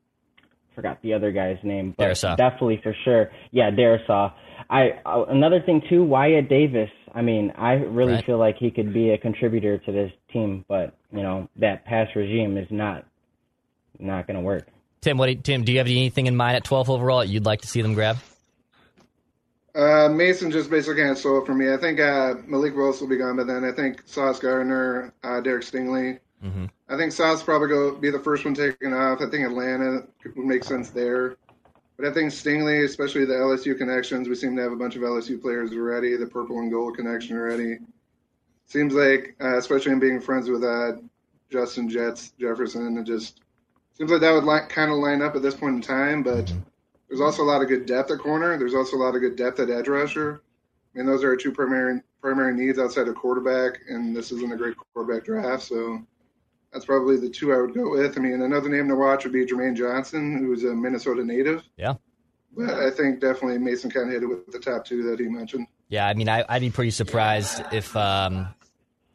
forgot 0.75 1.01
the 1.01 1.13
other 1.13 1.31
guy's 1.31 1.57
name, 1.63 1.95
but 1.97 2.09
Darrisaw. 2.09 2.37
definitely 2.37 2.79
for 2.83 2.95
sure, 3.03 3.31
yeah, 3.51 3.71
Darrisaw. 3.71 4.33
I 4.69 4.89
uh, 5.05 5.25
another 5.29 5.61
thing 5.61 5.81
too, 5.89 6.03
Wyatt 6.03 6.49
Davis. 6.49 6.89
I 7.13 7.21
mean, 7.21 7.51
I 7.57 7.73
really 7.73 8.13
right. 8.13 8.25
feel 8.25 8.37
like 8.37 8.57
he 8.57 8.69
could 8.69 8.93
be 8.93 9.11
a 9.11 9.17
contributor 9.17 9.77
to 9.77 9.91
this 9.91 10.11
team, 10.31 10.65
but 10.67 10.95
you 11.11 11.23
know 11.23 11.49
that 11.57 11.85
pass 11.85 12.07
regime 12.15 12.57
is 12.57 12.67
not 12.69 13.05
not 13.99 14.27
going 14.27 14.35
to 14.35 14.43
work. 14.43 14.67
Tim, 15.01 15.17
what? 15.17 15.43
Tim, 15.43 15.63
do 15.63 15.71
you 15.71 15.77
have 15.77 15.87
anything 15.87 16.25
in 16.25 16.35
mind 16.35 16.57
at 16.57 16.63
12 16.63 16.89
overall 16.89 17.19
that 17.19 17.27
you'd 17.27 17.45
like 17.45 17.61
to 17.61 17.67
see 17.67 17.81
them 17.81 17.93
grab? 17.93 18.17
Uh, 19.75 20.07
Mason 20.09 20.51
just 20.51 20.69
basically 20.69 21.01
kind 21.01 21.11
of 21.11 21.17
stole 21.17 21.41
it 21.41 21.45
from 21.45 21.57
me. 21.57 21.71
I 21.71 21.77
think 21.77 21.99
uh, 21.99 22.35
Malik 22.47 22.75
Willis 22.75 23.01
will 23.01 23.09
be 23.09 23.17
gone 23.17 23.35
by 23.35 23.43
then. 23.43 23.65
I 23.65 23.73
think 23.73 24.01
Sauce 24.05 24.39
Gardner, 24.39 25.13
uh, 25.21 25.41
Derek 25.41 25.63
Stingley. 25.63 26.19
Mm-hmm. 26.45 26.65
I 26.89 26.97
think 26.97 27.11
Sauce 27.11 27.43
probably 27.43 27.69
go 27.69 27.95
be 27.95 28.11
the 28.11 28.19
first 28.19 28.45
one 28.45 28.53
taken 28.53 28.93
off. 28.93 29.21
I 29.21 29.29
think 29.29 29.45
Atlanta 29.45 30.03
would 30.35 30.45
make 30.45 30.63
sense 30.63 30.89
there. 30.89 31.37
But 31.97 32.07
I 32.07 32.13
think 32.13 32.31
Stingley, 32.31 32.83
especially 32.83 33.25
the 33.25 33.33
LSU 33.33 33.77
connections, 33.77 34.27
we 34.27 34.35
seem 34.35 34.55
to 34.57 34.61
have 34.61 34.73
a 34.73 34.75
bunch 34.75 34.95
of 34.95 35.01
LSU 35.01 35.41
players 35.41 35.71
already. 35.71 36.15
The 36.17 36.27
purple 36.27 36.59
and 36.59 36.71
gold 36.71 36.97
connection 36.97 37.37
already. 37.37 37.79
Seems 38.65 38.93
like, 38.93 39.35
uh, 39.41 39.57
especially 39.57 39.93
in 39.93 39.99
being 39.99 40.19
friends 40.19 40.49
with 40.49 40.63
uh, 40.63 40.93
Justin 41.49 41.89
Jets 41.89 42.33
Jefferson, 42.39 42.97
it 42.97 43.05
just 43.05 43.41
seems 43.93 44.11
like 44.11 44.21
that 44.21 44.33
would 44.33 44.43
li- 44.43 44.67
kind 44.67 44.91
of 44.91 44.97
line 44.97 45.21
up 45.21 45.35
at 45.35 45.41
this 45.41 45.55
point 45.55 45.75
in 45.75 45.81
time. 45.81 46.21
But 46.21 46.45
mm-hmm 46.45 46.59
there's 47.07 47.21
also 47.21 47.43
a 47.43 47.45
lot 47.45 47.61
of 47.61 47.67
good 47.67 47.85
depth 47.85 48.11
at 48.11 48.19
corner. 48.19 48.57
There's 48.57 48.73
also 48.73 48.97
a 48.97 49.03
lot 49.03 49.15
of 49.15 49.21
good 49.21 49.35
depth 49.35 49.59
at 49.59 49.69
edge 49.69 49.87
rusher. 49.87 50.41
I 50.93 50.97
mean, 50.97 51.07
those 51.07 51.23
are 51.23 51.29
our 51.29 51.35
two 51.35 51.51
primary 51.51 52.01
primary 52.21 52.53
needs 52.53 52.79
outside 52.79 53.07
of 53.07 53.15
quarterback, 53.15 53.79
and 53.87 54.15
this 54.15 54.31
isn't 54.31 54.51
a 54.51 54.57
great 54.57 54.75
quarterback 54.75 55.25
draft, 55.25 55.63
so 55.63 56.01
that's 56.75 56.85
probably 56.85 57.15
the 57.15 57.29
two 57.29 57.53
I 57.53 57.61
would 57.61 57.73
go 57.73 57.89
with. 57.89 58.17
I 58.17 58.21
mean, 58.21 58.41
another 58.41 58.67
name 58.67 58.89
to 58.89 58.95
watch 58.95 59.23
would 59.23 59.31
be 59.31 59.45
Jermaine 59.45 59.77
Johnson, 59.77 60.37
who's 60.39 60.65
a 60.65 60.75
Minnesota 60.75 61.23
native. 61.23 61.63
Yeah. 61.77 61.93
But 62.51 62.71
I 62.71 62.91
think 62.91 63.21
definitely 63.21 63.59
Mason 63.59 63.89
kind 63.89 64.07
of 64.07 64.13
hit 64.13 64.23
it 64.23 64.25
with 64.25 64.51
the 64.51 64.59
top 64.59 64.83
two 64.83 65.01
that 65.03 65.17
he 65.17 65.29
mentioned. 65.29 65.67
Yeah, 65.87 66.05
I 66.05 66.13
mean, 66.15 66.27
I, 66.27 66.43
would 66.49 66.59
be 66.59 66.71
pretty 66.71 66.91
surprised 66.91 67.63
if 67.71 67.95
um, 67.95 68.49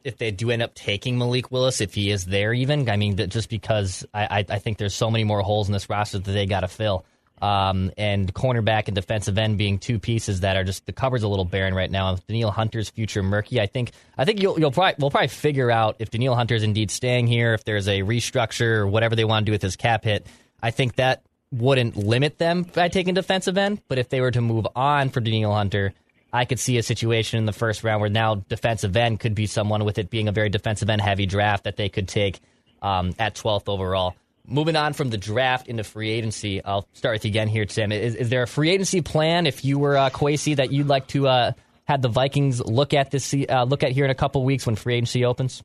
if 0.03 0.17
they 0.17 0.31
do 0.31 0.49
end 0.49 0.63
up 0.63 0.73
taking 0.73 1.19
Malik 1.19 1.51
Willis, 1.51 1.81
if 1.81 1.93
he 1.93 2.09
is 2.09 2.25
there 2.25 2.51
even. 2.51 2.89
I 2.89 2.97
mean, 2.97 3.15
just 3.29 3.47
because 3.47 4.07
I, 4.11 4.43
I 4.49 4.57
think 4.57 4.79
there's 4.79 4.95
so 4.95 5.11
many 5.11 5.23
more 5.23 5.41
holes 5.41 5.69
in 5.69 5.73
this 5.73 5.87
roster 5.87 6.17
that 6.17 6.31
they 6.31 6.47
got 6.47 6.61
to 6.61 6.67
fill. 6.67 7.05
Um, 7.41 7.91
and 7.97 8.31
cornerback 8.31 8.83
and 8.85 8.93
defensive 8.93 9.35
end 9.39 9.57
being 9.57 9.79
two 9.79 9.97
pieces 9.97 10.41
that 10.41 10.57
are 10.57 10.63
just 10.63 10.85
the 10.85 10.91
cupboard's 10.91 11.23
a 11.23 11.27
little 11.27 11.45
barren 11.45 11.73
right 11.73 11.89
now. 11.89 12.15
Danielle 12.27 12.51
Hunter's 12.51 12.91
future 12.91 13.23
murky. 13.23 13.59
I 13.59 13.65
think 13.65 13.93
I 14.15 14.25
think 14.25 14.41
you'll 14.41 14.59
you'll 14.59 14.71
probably 14.71 14.93
we'll 14.99 15.09
probably 15.09 15.27
figure 15.29 15.71
out 15.71 15.95
if 15.97 16.11
Danielle 16.11 16.35
Hunter 16.35 16.53
is 16.53 16.61
indeed 16.61 16.91
staying 16.91 17.25
here, 17.25 17.55
if 17.55 17.63
there's 17.63 17.87
a 17.87 18.01
restructure 18.01 18.77
or 18.77 18.87
whatever 18.87 19.15
they 19.15 19.25
want 19.25 19.43
to 19.43 19.49
do 19.49 19.53
with 19.53 19.61
his 19.63 19.75
cap 19.75 20.03
hit. 20.03 20.27
I 20.61 20.69
think 20.69 20.97
that 20.97 21.23
wouldn't 21.51 21.97
limit 21.97 22.37
them 22.37 22.63
by 22.63 22.87
taking 22.87 23.13
defensive 23.13 23.57
end, 23.57 23.81
but 23.87 23.97
if 23.97 24.09
they 24.09 24.21
were 24.21 24.31
to 24.31 24.41
move 24.41 24.67
on 24.75 25.09
for 25.09 25.19
Danielle 25.19 25.53
Hunter, 25.53 25.93
I 26.31 26.45
could 26.45 26.59
see 26.59 26.77
a 26.77 26.83
situation 26.83 27.39
in 27.39 27.45
the 27.45 27.53
first 27.53 27.83
round 27.83 28.01
where 28.01 28.09
now 28.09 28.35
defensive 28.35 28.95
end 28.95 29.19
could 29.19 29.35
be 29.35 29.47
someone 29.47 29.83
with 29.83 29.97
it 29.97 30.09
being 30.09 30.27
a 30.27 30.31
very 30.31 30.49
defensive 30.49 30.89
end 30.89 31.01
heavy 31.01 31.25
draft 31.25 31.65
that 31.65 31.75
they 31.75 31.89
could 31.89 32.07
take 32.07 32.39
um, 32.81 33.13
at 33.19 33.35
12th 33.35 33.67
overall. 33.67 34.15
Moving 34.47 34.75
on 34.75 34.93
from 34.93 35.09
the 35.09 35.17
draft 35.17 35.67
into 35.67 35.83
free 35.83 36.09
agency, 36.09 36.63
I'll 36.63 36.87
start 36.93 37.15
with 37.15 37.25
you 37.25 37.29
again 37.29 37.47
here, 37.47 37.65
Tim. 37.65 37.91
Is, 37.91 38.15
is 38.15 38.29
there 38.29 38.43
a 38.43 38.47
free 38.47 38.71
agency 38.71 39.01
plan 39.01 39.45
if 39.45 39.63
you 39.63 39.79
were 39.79 39.95
uh, 39.95 40.09
Kwesi 40.09 40.55
that 40.55 40.71
you'd 40.71 40.87
like 40.87 41.07
to 41.09 41.27
uh, 41.27 41.51
have 41.85 42.01
the 42.01 42.09
Vikings 42.09 42.59
look 42.59 42.93
at 42.93 43.11
this 43.11 43.33
uh, 43.33 43.63
look 43.63 43.83
at 43.83 43.91
here 43.91 44.05
in 44.05 44.11
a 44.11 44.15
couple 44.15 44.43
weeks 44.43 44.65
when 44.65 44.75
free 44.75 44.95
agency 44.95 45.25
opens? 45.25 45.63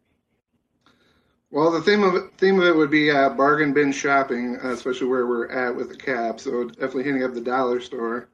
Well, 1.51 1.71
the 1.71 1.81
theme 1.81 2.03
of 2.03 2.15
it, 2.15 2.25
theme 2.39 2.59
of 2.61 2.67
it 2.67 2.77
would 2.77 2.91
be 2.91 3.11
uh, 3.11 3.31
bargain 3.31 3.73
bin 3.73 3.93
shopping, 3.93 4.59
uh, 4.63 4.73
especially 4.73 5.07
where 5.07 5.27
we're 5.27 5.49
at 5.49 5.75
with 5.75 5.89
the 5.89 5.97
cap. 5.97 6.41
So 6.41 6.65
definitely 6.65 7.05
hitting 7.05 7.23
up 7.23 7.35
the 7.35 7.41
dollar 7.41 7.81
store 7.81 8.29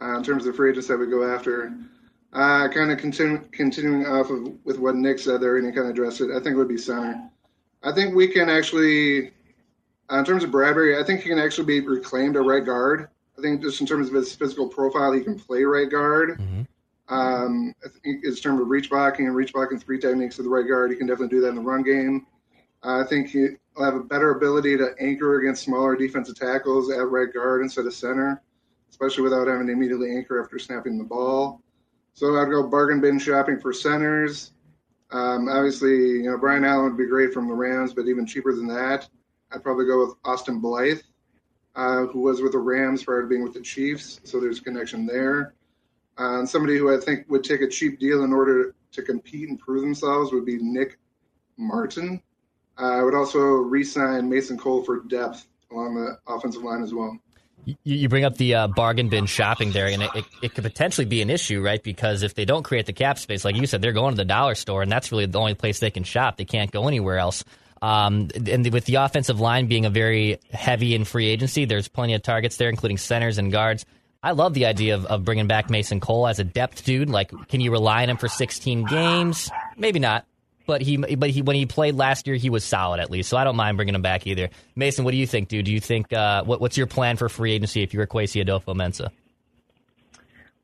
uh, 0.00 0.16
in 0.16 0.22
terms 0.22 0.46
of 0.46 0.54
free 0.54 0.70
agents 0.70 0.88
that 0.88 0.98
we 0.98 1.06
go 1.06 1.24
after. 1.24 1.72
Uh, 2.32 2.68
kind 2.68 2.90
of 2.90 2.98
continu- 2.98 3.50
continuing 3.52 4.06
off 4.06 4.30
of 4.30 4.64
with 4.64 4.78
what 4.78 4.94
Nick 4.94 5.18
said 5.18 5.40
there, 5.40 5.56
and 5.56 5.66
he 5.66 5.72
kind 5.72 5.86
of 5.86 5.90
addressed 5.90 6.20
it. 6.20 6.30
I 6.30 6.40
think 6.40 6.54
it 6.54 6.56
would 6.56 6.68
be 6.68 6.78
center. 6.78 7.30
I 7.82 7.92
think 7.92 8.14
we 8.14 8.28
can 8.28 8.48
actually 8.48 9.32
uh, 10.10 10.18
in 10.18 10.24
terms 10.24 10.44
of 10.44 10.50
Bradbury, 10.50 10.98
I 10.98 11.04
think 11.04 11.20
he 11.20 11.28
can 11.28 11.38
actually 11.38 11.66
be 11.66 11.80
reclaimed 11.80 12.36
a 12.36 12.40
right 12.40 12.64
guard. 12.64 13.08
I 13.38 13.40
think 13.40 13.62
just 13.62 13.80
in 13.80 13.86
terms 13.86 14.08
of 14.08 14.14
his 14.14 14.34
physical 14.34 14.68
profile, 14.68 15.12
he 15.12 15.22
can 15.22 15.38
play 15.38 15.64
right 15.64 15.90
guard. 15.90 16.38
Mm-hmm. 16.38 16.62
Um, 17.08 17.74
I 17.84 17.88
think 17.88 18.24
in 18.24 18.34
terms 18.36 18.60
of 18.60 18.68
reach 18.68 18.90
blocking 18.90 19.26
and 19.26 19.34
reach 19.34 19.52
blocking 19.52 19.78
three 19.78 19.98
techniques 19.98 20.36
to 20.36 20.42
the 20.42 20.48
right 20.48 20.66
guard, 20.66 20.90
he 20.90 20.96
can 20.96 21.06
definitely 21.06 21.36
do 21.36 21.42
that 21.42 21.48
in 21.48 21.56
the 21.56 21.60
run 21.60 21.82
game. 21.82 22.26
Uh, 22.84 23.00
I 23.00 23.04
think 23.06 23.28
he'll 23.28 23.56
have 23.78 23.94
a 23.94 24.02
better 24.02 24.30
ability 24.30 24.76
to 24.78 24.94
anchor 25.00 25.40
against 25.40 25.64
smaller 25.64 25.96
defensive 25.96 26.36
tackles 26.36 26.90
at 26.90 27.08
right 27.08 27.32
guard 27.32 27.62
instead 27.62 27.86
of 27.86 27.94
center, 27.94 28.42
especially 28.90 29.22
without 29.22 29.46
having 29.46 29.66
to 29.66 29.72
immediately 29.72 30.16
anchor 30.16 30.42
after 30.42 30.58
snapping 30.58 30.98
the 30.98 31.04
ball. 31.04 31.62
So 32.14 32.36
I'd 32.36 32.50
go 32.50 32.66
bargain 32.66 33.00
bin 33.00 33.18
shopping 33.18 33.60
for 33.60 33.72
centers. 33.72 34.52
Um, 35.10 35.48
obviously, 35.48 35.96
you 35.96 36.30
know 36.30 36.38
Brian 36.38 36.64
Allen 36.64 36.84
would 36.84 36.98
be 36.98 37.06
great 37.06 37.32
from 37.32 37.48
the 37.48 37.54
Rams, 37.54 37.92
but 37.94 38.06
even 38.06 38.26
cheaper 38.26 38.54
than 38.54 38.66
that. 38.68 39.08
I'd 39.52 39.62
probably 39.62 39.86
go 39.86 40.06
with 40.06 40.14
Austin 40.24 40.60
Blythe, 40.60 41.00
uh, 41.74 42.06
who 42.06 42.20
was 42.20 42.40
with 42.40 42.52
the 42.52 42.58
Rams 42.58 43.04
prior 43.04 43.22
to 43.22 43.28
being 43.28 43.42
with 43.42 43.54
the 43.54 43.60
Chiefs. 43.60 44.20
So 44.24 44.40
there's 44.40 44.58
a 44.58 44.62
connection 44.62 45.06
there. 45.06 45.54
Uh, 46.18 46.40
and 46.40 46.48
somebody 46.48 46.76
who 46.76 46.94
I 46.94 47.00
think 47.00 47.28
would 47.28 47.44
take 47.44 47.62
a 47.62 47.68
cheap 47.68 47.98
deal 47.98 48.24
in 48.24 48.32
order 48.32 48.74
to 48.92 49.02
compete 49.02 49.48
and 49.48 49.58
prove 49.58 49.82
themselves 49.82 50.32
would 50.32 50.44
be 50.44 50.58
Nick 50.58 50.98
Martin. 51.56 52.20
Uh, 52.78 52.98
I 52.98 53.02
would 53.02 53.14
also 53.14 53.40
re-sign 53.40 54.28
Mason 54.28 54.58
Cole 54.58 54.84
for 54.84 55.00
depth 55.00 55.46
along 55.70 55.94
the 55.94 56.18
offensive 56.26 56.62
line 56.62 56.82
as 56.82 56.92
well. 56.92 57.18
You, 57.84 58.08
bring 58.08 58.24
up 58.24 58.36
the 58.38 58.54
uh, 58.56 58.66
bargain 58.66 59.08
bin 59.08 59.26
shopping 59.26 59.70
there, 59.70 59.86
and 59.86 60.02
it, 60.02 60.10
it, 60.16 60.24
it, 60.42 60.54
could 60.54 60.64
potentially 60.64 61.04
be 61.04 61.22
an 61.22 61.30
issue, 61.30 61.62
right? 61.62 61.80
Because 61.80 62.24
if 62.24 62.34
they 62.34 62.44
don't 62.44 62.64
create 62.64 62.86
the 62.86 62.92
cap 62.92 63.20
space, 63.20 63.44
like 63.44 63.54
you 63.54 63.68
said, 63.68 63.80
they're 63.80 63.92
going 63.92 64.14
to 64.14 64.16
the 64.16 64.24
dollar 64.24 64.56
store, 64.56 64.82
and 64.82 64.90
that's 64.90 65.12
really 65.12 65.26
the 65.26 65.38
only 65.38 65.54
place 65.54 65.78
they 65.78 65.90
can 65.90 66.02
shop. 66.02 66.38
They 66.38 66.44
can't 66.44 66.72
go 66.72 66.88
anywhere 66.88 67.18
else. 67.18 67.44
Um, 67.82 68.28
and 68.46 68.72
with 68.72 68.84
the 68.84 68.94
offensive 68.94 69.40
line 69.40 69.66
being 69.66 69.84
a 69.84 69.90
very 69.90 70.38
heavy 70.52 70.94
in 70.94 71.04
free 71.04 71.26
agency, 71.26 71.64
there's 71.64 71.88
plenty 71.88 72.14
of 72.14 72.22
targets 72.22 72.56
there, 72.56 72.70
including 72.70 72.96
centers 72.96 73.38
and 73.38 73.50
guards. 73.50 73.84
I 74.22 74.30
love 74.30 74.54
the 74.54 74.66
idea 74.66 74.94
of, 74.94 75.04
of 75.06 75.24
bringing 75.24 75.48
back 75.48 75.68
Mason 75.68 75.98
Cole 75.98 76.28
as 76.28 76.38
a 76.38 76.44
depth 76.44 76.84
dude. 76.84 77.10
Like, 77.10 77.32
can 77.48 77.60
you 77.60 77.72
rely 77.72 78.04
on 78.04 78.10
him 78.10 78.16
for 78.16 78.28
16 78.28 78.84
games? 78.84 79.50
Maybe 79.76 79.98
not. 79.98 80.26
But 80.64 80.80
he, 80.80 80.96
but 80.96 81.28
he, 81.30 81.42
when 81.42 81.56
he 81.56 81.66
played 81.66 81.96
last 81.96 82.28
year, 82.28 82.36
he 82.36 82.48
was 82.48 82.62
solid 82.62 83.00
at 83.00 83.10
least. 83.10 83.28
So 83.28 83.36
I 83.36 83.42
don't 83.42 83.56
mind 83.56 83.76
bringing 83.76 83.96
him 83.96 84.02
back 84.02 84.28
either. 84.28 84.48
Mason, 84.76 85.04
what 85.04 85.10
do 85.10 85.16
you 85.16 85.26
think, 85.26 85.48
dude? 85.48 85.64
Do 85.64 85.72
you 85.72 85.80
think 85.80 86.12
uh, 86.12 86.44
what, 86.44 86.60
what's 86.60 86.78
your 86.78 86.86
plan 86.86 87.16
for 87.16 87.28
free 87.28 87.52
agency 87.52 87.82
if 87.82 87.92
you're 87.92 88.06
Kwesi 88.06 88.44
Adofo-Mensah? 88.44 89.10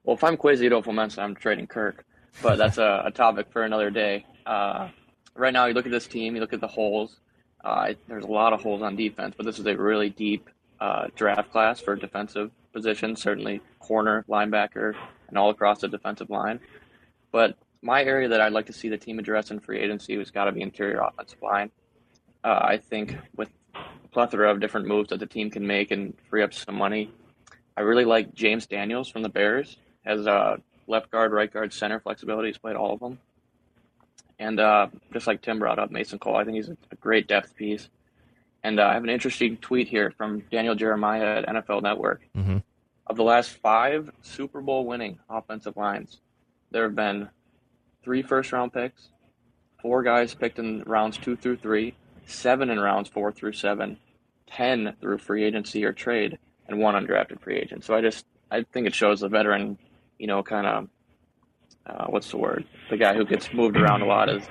Well, 0.04 0.14
if 0.14 0.22
I'm 0.22 0.36
Kwesi 0.36 0.70
Adofo-Mensah, 0.70 1.18
I'm 1.18 1.34
trading 1.34 1.66
Kirk, 1.66 2.04
but 2.40 2.58
that's 2.58 2.78
a, 2.78 3.02
a 3.06 3.10
topic 3.10 3.48
for 3.50 3.64
another 3.64 3.90
day. 3.90 4.24
Uh, 4.46 4.88
right 5.38 5.52
now, 5.52 5.66
you 5.66 5.74
look 5.74 5.86
at 5.86 5.92
this 5.92 6.06
team, 6.06 6.34
you 6.34 6.40
look 6.40 6.52
at 6.52 6.60
the 6.60 6.68
holes. 6.68 7.20
Uh, 7.64 7.94
there's 8.08 8.24
a 8.24 8.28
lot 8.28 8.52
of 8.52 8.62
holes 8.62 8.82
on 8.82 8.96
defense, 8.96 9.34
but 9.36 9.46
this 9.46 9.58
is 9.58 9.66
a 9.66 9.76
really 9.76 10.10
deep 10.10 10.48
uh, 10.80 11.08
draft 11.16 11.50
class 11.50 11.80
for 11.80 11.96
defensive 11.96 12.50
positions, 12.72 13.22
certainly 13.22 13.60
corner, 13.78 14.24
linebacker, 14.28 14.94
and 15.28 15.38
all 15.38 15.50
across 15.50 15.80
the 15.80 15.88
defensive 15.88 16.30
line. 16.30 16.60
But 17.32 17.56
my 17.82 18.02
area 18.02 18.28
that 18.28 18.40
I'd 18.40 18.52
like 18.52 18.66
to 18.66 18.72
see 18.72 18.88
the 18.88 18.98
team 18.98 19.18
address 19.18 19.50
in 19.50 19.60
free 19.60 19.80
agency 19.80 20.16
has 20.18 20.30
got 20.30 20.44
to 20.44 20.52
be 20.52 20.62
interior 20.62 21.00
offensive 21.00 21.42
line. 21.42 21.70
Uh, 22.44 22.60
I 22.62 22.76
think 22.78 23.16
with 23.36 23.50
a 23.74 24.08
plethora 24.08 24.50
of 24.50 24.60
different 24.60 24.86
moves 24.86 25.10
that 25.10 25.20
the 25.20 25.26
team 25.26 25.50
can 25.50 25.66
make 25.66 25.90
and 25.90 26.14
free 26.28 26.42
up 26.42 26.54
some 26.54 26.76
money, 26.76 27.10
I 27.76 27.82
really 27.82 28.04
like 28.04 28.34
James 28.34 28.66
Daniels 28.66 29.08
from 29.08 29.22
the 29.22 29.28
Bears. 29.28 29.76
Has 30.04 30.26
a 30.26 30.60
left 30.86 31.10
guard, 31.10 31.32
right 31.32 31.52
guard, 31.52 31.72
center 31.72 32.00
flexibility. 32.00 32.48
He's 32.48 32.58
played 32.58 32.76
all 32.76 32.94
of 32.94 33.00
them. 33.00 33.18
And 34.38 34.60
uh, 34.60 34.88
just 35.12 35.26
like 35.26 35.42
Tim 35.42 35.58
brought 35.58 35.78
up, 35.78 35.90
Mason 35.90 36.18
Cole, 36.18 36.36
I 36.36 36.44
think 36.44 36.56
he's 36.56 36.68
a, 36.68 36.76
great 37.00 37.26
depth 37.26 37.56
piece. 37.56 37.88
And 38.62 38.78
uh, 38.78 38.84
I 38.84 38.94
have 38.94 39.04
an 39.04 39.10
interesting 39.10 39.56
tweet 39.56 39.88
here 39.88 40.12
from 40.16 40.40
Daniel 40.50 40.74
Jeremiah 40.74 41.38
at 41.38 41.46
NFL 41.46 41.82
Network. 41.82 42.22
Mm-hmm. 42.36 42.58
Of 43.06 43.16
the 43.16 43.24
last 43.24 43.50
five 43.50 44.10
Super 44.22 44.60
Bowl 44.60 44.84
winning 44.84 45.18
offensive 45.30 45.76
lines, 45.76 46.20
there 46.70 46.84
have 46.84 46.94
been 46.94 47.28
three 48.02 48.22
first 48.22 48.52
round 48.52 48.72
picks, 48.72 49.08
four 49.80 50.02
guys 50.02 50.34
picked 50.34 50.58
in 50.58 50.82
rounds 50.82 51.16
two 51.16 51.36
through 51.36 51.56
three, 51.56 51.94
seven 52.26 52.70
in 52.70 52.78
rounds 52.78 53.08
four 53.08 53.32
through 53.32 53.54
seven, 53.54 53.98
ten 54.46 54.94
through 55.00 55.18
free 55.18 55.44
agency 55.44 55.84
or 55.84 55.92
trade, 55.92 56.38
and 56.66 56.78
one 56.78 56.94
undrafted 56.94 57.40
free 57.40 57.56
agent. 57.56 57.84
So 57.84 57.94
I 57.94 58.02
just 58.02 58.26
I 58.50 58.62
think 58.62 58.86
it 58.86 58.94
shows 58.94 59.20
the 59.20 59.28
veteran, 59.28 59.78
you 60.18 60.26
know, 60.26 60.42
kind 60.42 60.66
of 60.66 60.88
uh, 61.88 62.06
what's 62.06 62.30
the 62.30 62.36
word? 62.36 62.64
The 62.90 62.96
guy 62.96 63.14
who 63.14 63.24
gets 63.24 63.52
moved 63.52 63.76
around 63.76 64.02
a 64.02 64.06
lot 64.06 64.28
is 64.28 64.42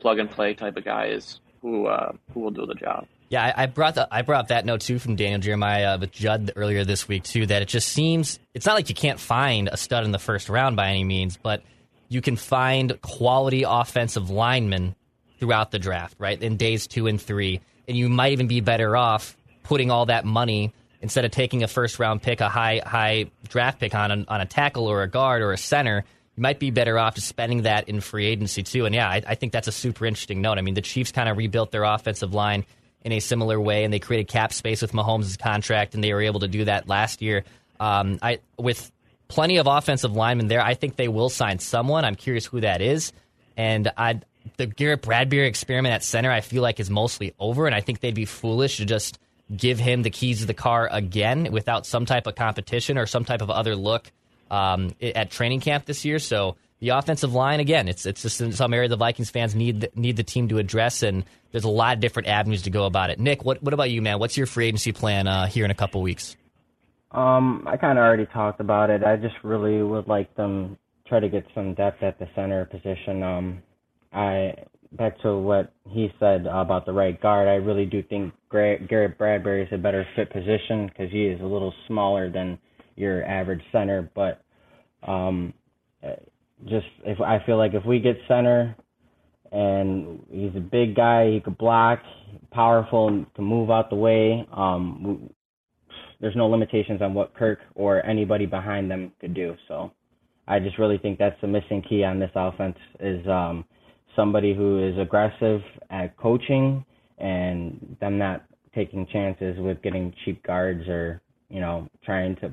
plug 0.00 0.18
and 0.18 0.30
play 0.30 0.54
type 0.54 0.76
of 0.76 0.84
guy 0.84 1.06
is 1.06 1.40
who 1.60 1.86
uh, 1.86 2.12
who 2.32 2.40
will 2.40 2.50
do 2.50 2.66
the 2.66 2.74
job. 2.74 3.06
Yeah, 3.30 3.44
I, 3.44 3.64
I 3.64 3.66
brought 3.66 3.94
the, 3.96 4.08
I 4.10 4.22
brought 4.22 4.48
that 4.48 4.64
note 4.64 4.80
too 4.80 4.98
from 4.98 5.16
Daniel 5.16 5.40
Jeremiah 5.40 5.94
uh, 5.94 5.98
with 5.98 6.12
Judd 6.12 6.52
earlier 6.56 6.84
this 6.84 7.08
week 7.08 7.24
too. 7.24 7.46
That 7.46 7.62
it 7.62 7.68
just 7.68 7.88
seems 7.88 8.38
it's 8.54 8.66
not 8.66 8.74
like 8.74 8.88
you 8.88 8.94
can't 8.94 9.20
find 9.20 9.68
a 9.68 9.76
stud 9.76 10.04
in 10.04 10.12
the 10.12 10.18
first 10.18 10.48
round 10.48 10.76
by 10.76 10.88
any 10.88 11.04
means, 11.04 11.36
but 11.36 11.62
you 12.08 12.20
can 12.22 12.36
find 12.36 13.00
quality 13.02 13.64
offensive 13.66 14.30
linemen 14.30 14.94
throughout 15.38 15.70
the 15.70 15.78
draft, 15.78 16.14
right? 16.18 16.40
In 16.40 16.56
days 16.56 16.86
two 16.86 17.06
and 17.06 17.20
three, 17.20 17.60
and 17.86 17.96
you 17.96 18.08
might 18.08 18.32
even 18.32 18.46
be 18.46 18.60
better 18.60 18.96
off 18.96 19.36
putting 19.62 19.90
all 19.90 20.06
that 20.06 20.24
money 20.24 20.72
instead 21.00 21.24
of 21.24 21.30
taking 21.30 21.62
a 21.62 21.68
first 21.68 21.98
round 21.98 22.22
pick, 22.22 22.40
a 22.40 22.48
high 22.48 22.80
high 22.84 23.26
draft 23.48 23.80
pick 23.80 23.94
on 23.94 24.24
on 24.26 24.40
a 24.40 24.46
tackle 24.46 24.86
or 24.86 25.02
a 25.02 25.08
guard 25.08 25.42
or 25.42 25.52
a 25.52 25.58
center 25.58 26.04
you 26.38 26.42
might 26.42 26.60
be 26.60 26.70
better 26.70 27.00
off 27.00 27.16
just 27.16 27.26
spending 27.26 27.62
that 27.62 27.88
in 27.88 28.00
free 28.00 28.26
agency 28.26 28.62
too. 28.62 28.86
And 28.86 28.94
yeah, 28.94 29.08
I, 29.08 29.20
I 29.26 29.34
think 29.34 29.52
that's 29.52 29.66
a 29.66 29.72
super 29.72 30.06
interesting 30.06 30.40
note. 30.40 30.56
I 30.56 30.60
mean, 30.60 30.74
the 30.74 30.80
Chiefs 30.80 31.10
kind 31.10 31.28
of 31.28 31.36
rebuilt 31.36 31.72
their 31.72 31.82
offensive 31.82 32.32
line 32.32 32.64
in 33.02 33.10
a 33.10 33.18
similar 33.18 33.60
way, 33.60 33.82
and 33.82 33.92
they 33.92 33.98
created 33.98 34.28
cap 34.28 34.52
space 34.52 34.80
with 34.80 34.92
Mahomes' 34.92 35.36
contract, 35.36 35.96
and 35.96 36.04
they 36.04 36.14
were 36.14 36.22
able 36.22 36.38
to 36.40 36.46
do 36.46 36.64
that 36.66 36.88
last 36.88 37.22
year. 37.22 37.42
Um, 37.80 38.20
I 38.22 38.38
with 38.56 38.92
plenty 39.26 39.56
of 39.56 39.66
offensive 39.66 40.12
linemen 40.12 40.46
there, 40.46 40.60
I 40.60 40.74
think 40.74 40.94
they 40.94 41.08
will 41.08 41.28
sign 41.28 41.58
someone. 41.58 42.04
I'm 42.04 42.14
curious 42.14 42.46
who 42.46 42.60
that 42.60 42.80
is, 42.82 43.12
and 43.56 43.90
I 43.96 44.20
the 44.58 44.66
Garrett 44.66 45.02
Bradbury 45.02 45.48
experiment 45.48 45.92
at 45.92 46.04
center, 46.04 46.30
I 46.30 46.40
feel 46.40 46.62
like 46.62 46.78
is 46.78 46.88
mostly 46.88 47.34
over, 47.40 47.66
and 47.66 47.74
I 47.74 47.80
think 47.80 47.98
they'd 47.98 48.14
be 48.14 48.26
foolish 48.26 48.76
to 48.76 48.84
just 48.84 49.18
give 49.56 49.80
him 49.80 50.02
the 50.02 50.10
keys 50.10 50.38
to 50.38 50.46
the 50.46 50.54
car 50.54 50.88
again 50.92 51.50
without 51.50 51.84
some 51.84 52.06
type 52.06 52.28
of 52.28 52.36
competition 52.36 52.96
or 52.96 53.06
some 53.06 53.24
type 53.24 53.42
of 53.42 53.50
other 53.50 53.74
look 53.74 54.12
um, 54.50 54.90
at 55.00 55.30
training 55.30 55.60
camp 55.60 55.84
this 55.84 56.04
year. 56.04 56.18
So 56.18 56.56
the 56.80 56.90
offensive 56.90 57.34
line 57.34 57.60
again, 57.60 57.88
it's 57.88 58.06
it's 58.06 58.22
just 58.22 58.52
some 58.52 58.74
area 58.74 58.88
the 58.88 58.96
Vikings 58.96 59.30
fans 59.30 59.54
need 59.54 59.90
need 59.96 60.16
the 60.16 60.22
team 60.22 60.48
to 60.48 60.58
address, 60.58 61.02
and 61.02 61.24
there's 61.50 61.64
a 61.64 61.68
lot 61.68 61.94
of 61.94 62.00
different 62.00 62.28
avenues 62.28 62.62
to 62.62 62.70
go 62.70 62.84
about 62.84 63.10
it. 63.10 63.18
Nick, 63.18 63.44
what 63.44 63.62
what 63.62 63.74
about 63.74 63.90
you, 63.90 64.02
man? 64.02 64.18
What's 64.18 64.36
your 64.36 64.46
free 64.46 64.66
agency 64.66 64.92
plan 64.92 65.26
uh, 65.26 65.46
here 65.46 65.64
in 65.64 65.70
a 65.70 65.74
couple 65.74 66.02
weeks? 66.02 66.36
Um, 67.10 67.64
I 67.66 67.76
kind 67.76 67.98
of 67.98 68.04
already 68.04 68.26
talked 68.26 68.60
about 68.60 68.90
it. 68.90 69.02
I 69.02 69.16
just 69.16 69.34
really 69.42 69.82
would 69.82 70.08
like 70.08 70.34
them 70.36 70.76
try 71.06 71.20
to 71.20 71.28
get 71.28 71.46
some 71.54 71.74
depth 71.74 72.02
at 72.02 72.18
the 72.18 72.28
center 72.34 72.64
position. 72.66 73.22
Um, 73.22 73.62
I 74.12 74.54
back 74.92 75.20
to 75.20 75.36
what 75.36 75.72
he 75.88 76.12
said 76.18 76.46
about 76.46 76.86
the 76.86 76.92
right 76.92 77.20
guard. 77.20 77.48
I 77.48 77.54
really 77.54 77.86
do 77.86 78.02
think 78.02 78.32
Garrett 78.50 79.18
Bradbury 79.18 79.64
is 79.64 79.68
a 79.72 79.78
better 79.78 80.06
fit 80.16 80.30
position 80.30 80.86
because 80.86 81.10
he 81.10 81.26
is 81.26 81.40
a 81.40 81.44
little 81.44 81.74
smaller 81.86 82.30
than 82.30 82.58
your 82.98 83.24
average 83.24 83.62
center. 83.72 84.10
But 84.14 84.42
um, 85.06 85.54
just 86.66 86.86
if 87.04 87.20
I 87.20 87.44
feel 87.46 87.56
like 87.56 87.74
if 87.74 87.84
we 87.84 88.00
get 88.00 88.16
center 88.26 88.76
and 89.52 90.22
he's 90.30 90.54
a 90.56 90.60
big 90.60 90.94
guy, 90.94 91.30
he 91.30 91.40
could 91.40 91.58
block, 91.58 92.00
powerful, 92.50 93.08
and 93.08 93.32
can 93.34 93.44
move 93.44 93.70
out 93.70 93.90
the 93.90 93.96
way. 93.96 94.46
Um, 94.52 95.30
there's 96.20 96.36
no 96.36 96.48
limitations 96.48 97.00
on 97.00 97.14
what 97.14 97.34
Kirk 97.34 97.60
or 97.74 98.04
anybody 98.04 98.44
behind 98.44 98.90
them 98.90 99.12
could 99.20 99.34
do. 99.34 99.54
So 99.68 99.92
I 100.46 100.58
just 100.58 100.78
really 100.78 100.98
think 100.98 101.18
that's 101.18 101.40
the 101.40 101.46
missing 101.46 101.82
key 101.88 102.04
on 102.04 102.18
this 102.18 102.30
offense 102.34 102.76
is 103.00 103.26
um, 103.28 103.64
somebody 104.16 104.54
who 104.54 104.84
is 104.86 104.98
aggressive 104.98 105.60
at 105.90 106.16
coaching 106.16 106.84
and 107.18 107.96
them 108.00 108.18
not 108.18 108.44
taking 108.74 109.06
chances 109.12 109.58
with 109.58 109.80
getting 109.82 110.12
cheap 110.24 110.42
guards 110.44 110.86
or 110.88 111.20
you 111.48 111.60
know 111.60 111.88
trying 112.04 112.36
to 112.36 112.52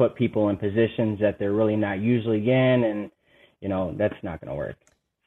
put 0.00 0.14
people 0.14 0.48
in 0.48 0.56
positions 0.56 1.20
that 1.20 1.38
they're 1.38 1.52
really 1.52 1.76
not 1.76 2.00
usually 2.00 2.38
in 2.38 2.84
and 2.84 3.10
you 3.60 3.68
know 3.68 3.94
that's 3.98 4.14
not 4.22 4.40
going 4.40 4.48
to 4.48 4.54
work 4.54 4.76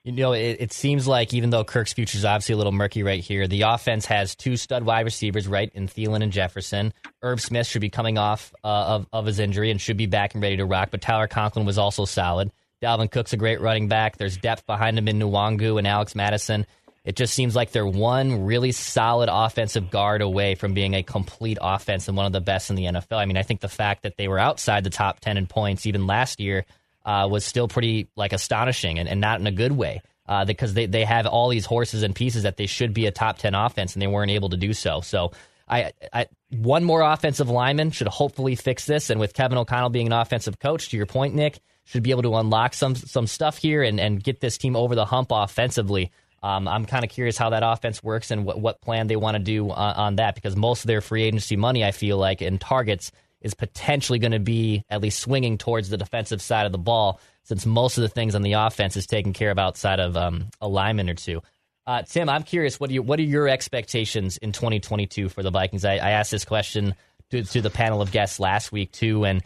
you 0.03 0.11
know, 0.11 0.33
it, 0.33 0.57
it, 0.59 0.73
seems 0.73 1.07
like 1.07 1.33
even 1.33 1.49
though 1.49 1.63
Kirk's 1.63 1.93
future 1.93 2.17
is 2.17 2.25
obviously 2.25 2.51
a 2.51 2.57
little 2.57 2.73
murky 2.73 3.03
right 3.03 3.23
here, 3.23 3.47
the 3.47 3.61
offense 3.61 4.05
has 4.07 4.35
two 4.35 4.57
stud 4.57 4.83
wide 4.83 5.05
receivers, 5.05 5.47
right, 5.47 5.71
in 5.73 5.87
Thielen 5.87 6.21
and 6.21 6.29
Jefferson. 6.29 6.93
Irv 7.21 7.39
Smith 7.39 7.67
should 7.67 7.79
be 7.79 7.89
coming 7.89 8.17
off 8.17 8.53
uh, 8.65 8.67
of, 8.67 9.07
of 9.13 9.25
his 9.25 9.39
injury 9.39 9.71
and 9.71 9.79
should 9.79 9.95
be 9.95 10.05
back 10.05 10.33
and 10.33 10.43
ready 10.43 10.57
to 10.57 10.65
rock, 10.65 10.89
but 10.91 10.99
Tyler 10.99 11.27
Conklin 11.27 11.65
was 11.65 11.77
also 11.77 12.03
solid. 12.03 12.51
Dalvin 12.81 13.09
Cook's 13.09 13.31
a 13.31 13.37
great 13.37 13.61
running 13.61 13.87
back. 13.87 14.17
There's 14.17 14.35
depth 14.35 14.65
behind 14.65 14.97
him 14.97 15.07
in 15.07 15.19
Nwangwu 15.19 15.77
and 15.77 15.87
Alex 15.87 16.15
Mattison. 16.15 16.65
It 17.05 17.15
just 17.15 17.33
seems 17.33 17.55
like 17.55 17.71
they're 17.71 17.85
one 17.85 18.45
really 18.45 18.71
solid 18.71 19.29
offensive 19.31 19.91
guard 19.91 20.21
away 20.21 20.55
from 20.55 20.73
being 20.73 20.93
a 20.93 21.03
complete 21.03 21.57
offense 21.61 22.07
and 22.07 22.15
one 22.15 22.25
of 22.25 22.31
the 22.31 22.41
best 22.41 22.69
in 22.69 22.77
the 22.77 22.85
NFL. 22.85 23.17
I 23.17 23.25
mean, 23.25 23.37
I 23.37 23.43
think 23.43 23.59
the 23.59 23.67
fact 23.67 24.03
that 24.03 24.15
they 24.15 24.27
were 24.27 24.39
outside 24.39 24.83
the 24.83 24.89
top 24.89 25.19
10 25.19 25.37
in 25.37 25.47
points 25.47 25.85
even 25.85 26.07
last 26.07 26.39
year– 26.39 26.65
uh, 27.05 27.27
was 27.29 27.45
still 27.45 27.67
pretty 27.67 28.07
like 28.15 28.33
astonishing 28.33 28.99
and, 28.99 29.09
and 29.09 29.19
not 29.19 29.39
in 29.39 29.47
a 29.47 29.51
good 29.51 29.71
way 29.71 30.01
uh, 30.27 30.45
because 30.45 30.73
they, 30.73 30.85
they 30.85 31.03
have 31.03 31.25
all 31.25 31.49
these 31.49 31.65
horses 31.65 32.03
and 32.03 32.15
pieces 32.15 32.43
that 32.43 32.57
they 32.57 32.65
should 32.65 32.93
be 32.93 33.05
a 33.05 33.11
top 33.11 33.37
10 33.37 33.53
offense 33.55 33.93
and 33.93 34.01
they 34.01 34.07
weren't 34.07 34.31
able 34.31 34.49
to 34.49 34.57
do 34.57 34.73
so. 34.73 35.01
So 35.01 35.31
I, 35.67 35.91
I 36.11 36.27
one 36.49 36.83
more 36.83 37.01
offensive 37.01 37.49
lineman 37.49 37.91
should 37.91 38.07
hopefully 38.07 38.55
fix 38.55 38.85
this. 38.85 39.09
And 39.09 39.19
with 39.19 39.33
Kevin 39.33 39.57
O'Connell 39.57 39.89
being 39.89 40.07
an 40.07 40.13
offensive 40.13 40.59
coach, 40.59 40.89
to 40.89 40.97
your 40.97 41.05
point, 41.05 41.35
Nick, 41.35 41.59
should 41.85 42.03
be 42.03 42.11
able 42.11 42.21
to 42.21 42.35
unlock 42.35 42.73
some 42.73 42.95
some 42.95 43.27
stuff 43.27 43.57
here 43.57 43.83
and, 43.83 43.99
and 43.99 44.23
get 44.23 44.39
this 44.39 44.57
team 44.57 44.75
over 44.75 44.95
the 44.95 45.05
hump 45.05 45.29
offensively. 45.31 46.11
Um, 46.43 46.67
I'm 46.67 46.85
kind 46.85 47.05
of 47.05 47.09
curious 47.09 47.37
how 47.37 47.51
that 47.51 47.63
offense 47.63 48.03
works 48.03 48.29
and 48.29 48.45
what, 48.45 48.59
what 48.59 48.81
plan 48.81 49.07
they 49.07 49.15
want 49.15 49.37
to 49.37 49.43
do 49.43 49.71
on, 49.71 49.95
on, 49.95 50.15
that 50.17 50.35
because 50.35 50.57
most 50.57 50.83
of 50.83 50.87
their 50.87 50.99
free 50.99 51.23
agency 51.23 51.55
money, 51.55 51.85
I 51.85 51.91
feel 51.91 52.17
like, 52.17 52.41
and 52.41 52.59
targets 52.59 53.13
is 53.39 53.53
potentially 53.53 54.19
going 54.19 54.33
to 54.33 54.39
be 54.39 54.83
at 54.89 55.01
least 55.01 55.19
swinging 55.19 55.57
towards 55.57 55.89
the 55.89 55.95
defensive 55.97 56.41
side 56.41 56.65
of 56.65 56.73
the 56.73 56.77
ball, 56.77 57.21
since 57.43 57.65
most 57.65 57.97
of 57.97 58.01
the 58.01 58.09
things 58.09 58.35
on 58.35 58.41
the 58.41 58.53
offense 58.53 58.97
is 58.97 59.07
taken 59.07 59.31
care 59.31 59.51
of 59.51 59.57
outside 59.57 60.01
of 60.01 60.17
um, 60.17 60.49
a 60.59 60.67
lineman 60.67 61.09
or 61.09 61.13
two. 61.13 61.41
Uh, 61.87 62.01
Tim, 62.01 62.27
I'm 62.27 62.43
curious. 62.43 62.77
What 62.77 62.89
are 62.89 62.93
you, 62.93 63.01
what 63.01 63.19
are 63.19 63.23
your 63.23 63.47
expectations 63.47 64.35
in 64.35 64.51
2022 64.51 65.29
for 65.29 65.43
the 65.43 65.51
Vikings? 65.51 65.85
I, 65.85 65.93
I 65.93 66.11
asked 66.11 66.31
this 66.31 66.45
question 66.45 66.93
to, 67.31 67.43
to, 67.43 67.61
the 67.61 67.69
panel 67.69 68.01
of 68.01 68.11
guests 68.11 68.39
last 68.39 68.71
week 68.71 68.91
too, 68.91 69.25
and 69.25 69.43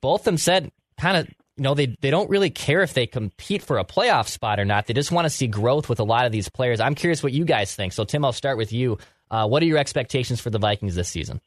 both 0.00 0.20
of 0.22 0.24
them 0.24 0.38
said 0.38 0.70
kind 0.98 1.16
of 1.16 1.28
you 1.56 1.62
know 1.62 1.74
they 1.74 1.96
they 2.00 2.10
don't 2.10 2.28
really 2.28 2.50
care 2.50 2.82
if 2.82 2.94
they 2.94 3.06
compete 3.06 3.62
for 3.62 3.78
a 3.78 3.84
playoff 3.84 4.28
spot 4.28 4.60
or 4.60 4.64
not. 4.64 4.86
They 4.86 4.94
just 4.94 5.12
want 5.12 5.24
to 5.24 5.30
see 5.30 5.46
growth 5.46 5.88
with 5.88 6.00
a 6.00 6.04
lot 6.04 6.26
of 6.26 6.32
these 6.32 6.48
players. 6.48 6.80
I'm 6.80 6.94
curious 6.94 7.22
what 7.22 7.32
you 7.32 7.44
guys 7.44 7.74
think. 7.74 7.92
So 7.92 8.04
Tim, 8.04 8.24
I'll 8.24 8.32
start 8.32 8.58
with 8.58 8.72
you. 8.72 8.98
Uh, 9.30 9.48
what 9.48 9.62
are 9.62 9.66
your 9.66 9.78
expectations 9.78 10.40
for 10.40 10.50
the 10.50 10.58
Vikings 10.58 10.94
this 10.94 11.08
season? 11.08 11.40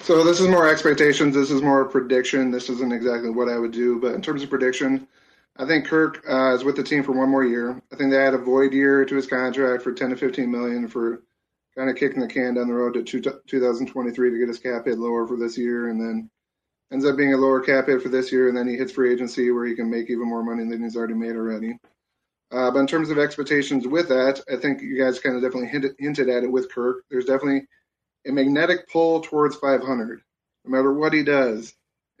So 0.00 0.24
this 0.24 0.40
is 0.40 0.48
more 0.48 0.68
expectations. 0.68 1.34
This 1.34 1.50
is 1.50 1.60
more 1.60 1.84
prediction. 1.84 2.50
This 2.50 2.70
isn't 2.70 2.92
exactly 2.92 3.30
what 3.30 3.48
I 3.48 3.58
would 3.58 3.72
do, 3.72 4.00
but 4.00 4.14
in 4.14 4.22
terms 4.22 4.42
of 4.42 4.48
prediction, 4.48 5.06
I 5.56 5.66
think 5.66 5.86
Kirk 5.86 6.24
uh, 6.28 6.54
is 6.54 6.64
with 6.64 6.76
the 6.76 6.84
team 6.84 7.02
for 7.02 7.12
one 7.12 7.28
more 7.28 7.44
year. 7.44 7.82
I 7.92 7.96
think 7.96 8.10
they 8.10 8.16
had 8.22 8.34
a 8.34 8.38
void 8.38 8.72
year 8.72 9.04
to 9.04 9.14
his 9.16 9.26
contract 9.26 9.82
for 9.82 9.92
10 9.92 10.10
to 10.10 10.16
15 10.16 10.50
million 10.50 10.88
for 10.88 11.24
kind 11.76 11.90
of 11.90 11.96
kicking 11.96 12.20
the 12.20 12.28
can 12.28 12.54
down 12.54 12.68
the 12.68 12.74
road 12.74 12.94
to 12.94 13.02
two, 13.02 13.20
2023 13.20 14.30
to 14.30 14.38
get 14.38 14.48
his 14.48 14.58
cap 14.58 14.86
hit 14.86 14.98
lower 14.98 15.26
for 15.26 15.36
this 15.36 15.58
year, 15.58 15.88
and 15.88 16.00
then 16.00 16.30
ends 16.92 17.04
up 17.04 17.16
being 17.16 17.34
a 17.34 17.36
lower 17.36 17.60
cap 17.60 17.86
hit 17.86 18.02
for 18.02 18.08
this 18.08 18.32
year, 18.32 18.48
and 18.48 18.56
then 18.56 18.66
he 18.66 18.76
hits 18.76 18.92
free 18.92 19.12
agency 19.12 19.50
where 19.50 19.66
he 19.66 19.74
can 19.74 19.90
make 19.90 20.10
even 20.10 20.28
more 20.28 20.42
money 20.42 20.68
than 20.68 20.82
he's 20.82 20.96
already 20.96 21.14
made 21.14 21.36
already. 21.36 21.78
Uh, 22.50 22.70
but 22.70 22.78
in 22.80 22.86
terms 22.86 23.10
of 23.10 23.18
expectations 23.18 23.86
with 23.86 24.08
that, 24.08 24.40
I 24.50 24.56
think 24.56 24.80
you 24.80 24.98
guys 24.98 25.20
kind 25.20 25.36
of 25.36 25.42
definitely 25.42 25.68
hinted, 25.68 25.94
hinted 25.98 26.28
at 26.30 26.44
it 26.44 26.50
with 26.50 26.72
Kirk. 26.72 27.04
There's 27.10 27.26
definitely 27.26 27.66
a 28.26 28.32
magnetic 28.32 28.88
pull 28.88 29.20
towards 29.20 29.56
500. 29.56 30.22
No 30.64 30.70
matter 30.70 30.92
what 30.92 31.12
he 31.12 31.22
does, 31.22 31.74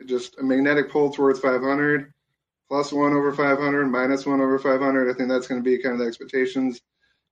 just 0.06 0.38
a 0.38 0.42
magnetic 0.42 0.90
pull 0.90 1.10
towards 1.10 1.40
500, 1.40 2.12
plus 2.68 2.92
one 2.92 3.14
over 3.14 3.32
500, 3.32 3.86
minus 3.86 4.26
one 4.26 4.40
over 4.40 4.58
500. 4.58 5.10
I 5.10 5.16
think 5.16 5.30
that's 5.30 5.46
going 5.46 5.62
to 5.62 5.68
be 5.68 5.82
kind 5.82 5.94
of 5.94 6.00
the 6.00 6.06
expectations. 6.06 6.80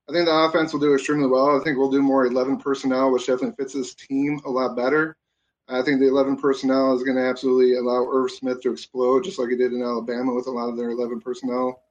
I 0.08 0.12
think 0.12 0.26
the 0.26 0.34
offense 0.34 0.72
will 0.72 0.80
do 0.80 0.94
extremely 0.94 1.28
well. 1.28 1.60
I 1.60 1.64
think 1.64 1.76
we'll 1.76 1.90
do 1.90 2.02
more 2.02 2.26
11 2.26 2.58
personnel, 2.58 3.10
which 3.10 3.26
definitely 3.26 3.56
fits 3.56 3.74
this 3.74 3.94
team 3.94 4.40
a 4.46 4.50
lot 4.50 4.76
better. 4.76 5.16
I 5.68 5.82
think 5.82 5.98
the 5.98 6.08
11 6.08 6.36
personnel 6.36 6.94
is 6.94 7.02
going 7.02 7.16
to 7.16 7.24
absolutely 7.24 7.76
allow 7.76 8.08
Irv 8.08 8.30
Smith 8.30 8.60
to 8.62 8.70
explode, 8.70 9.24
just 9.24 9.38
like 9.38 9.48
he 9.48 9.56
did 9.56 9.72
in 9.72 9.82
Alabama 9.82 10.32
with 10.32 10.46
a 10.46 10.50
lot 10.50 10.68
of 10.68 10.76
their 10.76 10.90
11 10.90 11.20
personnel 11.20 11.82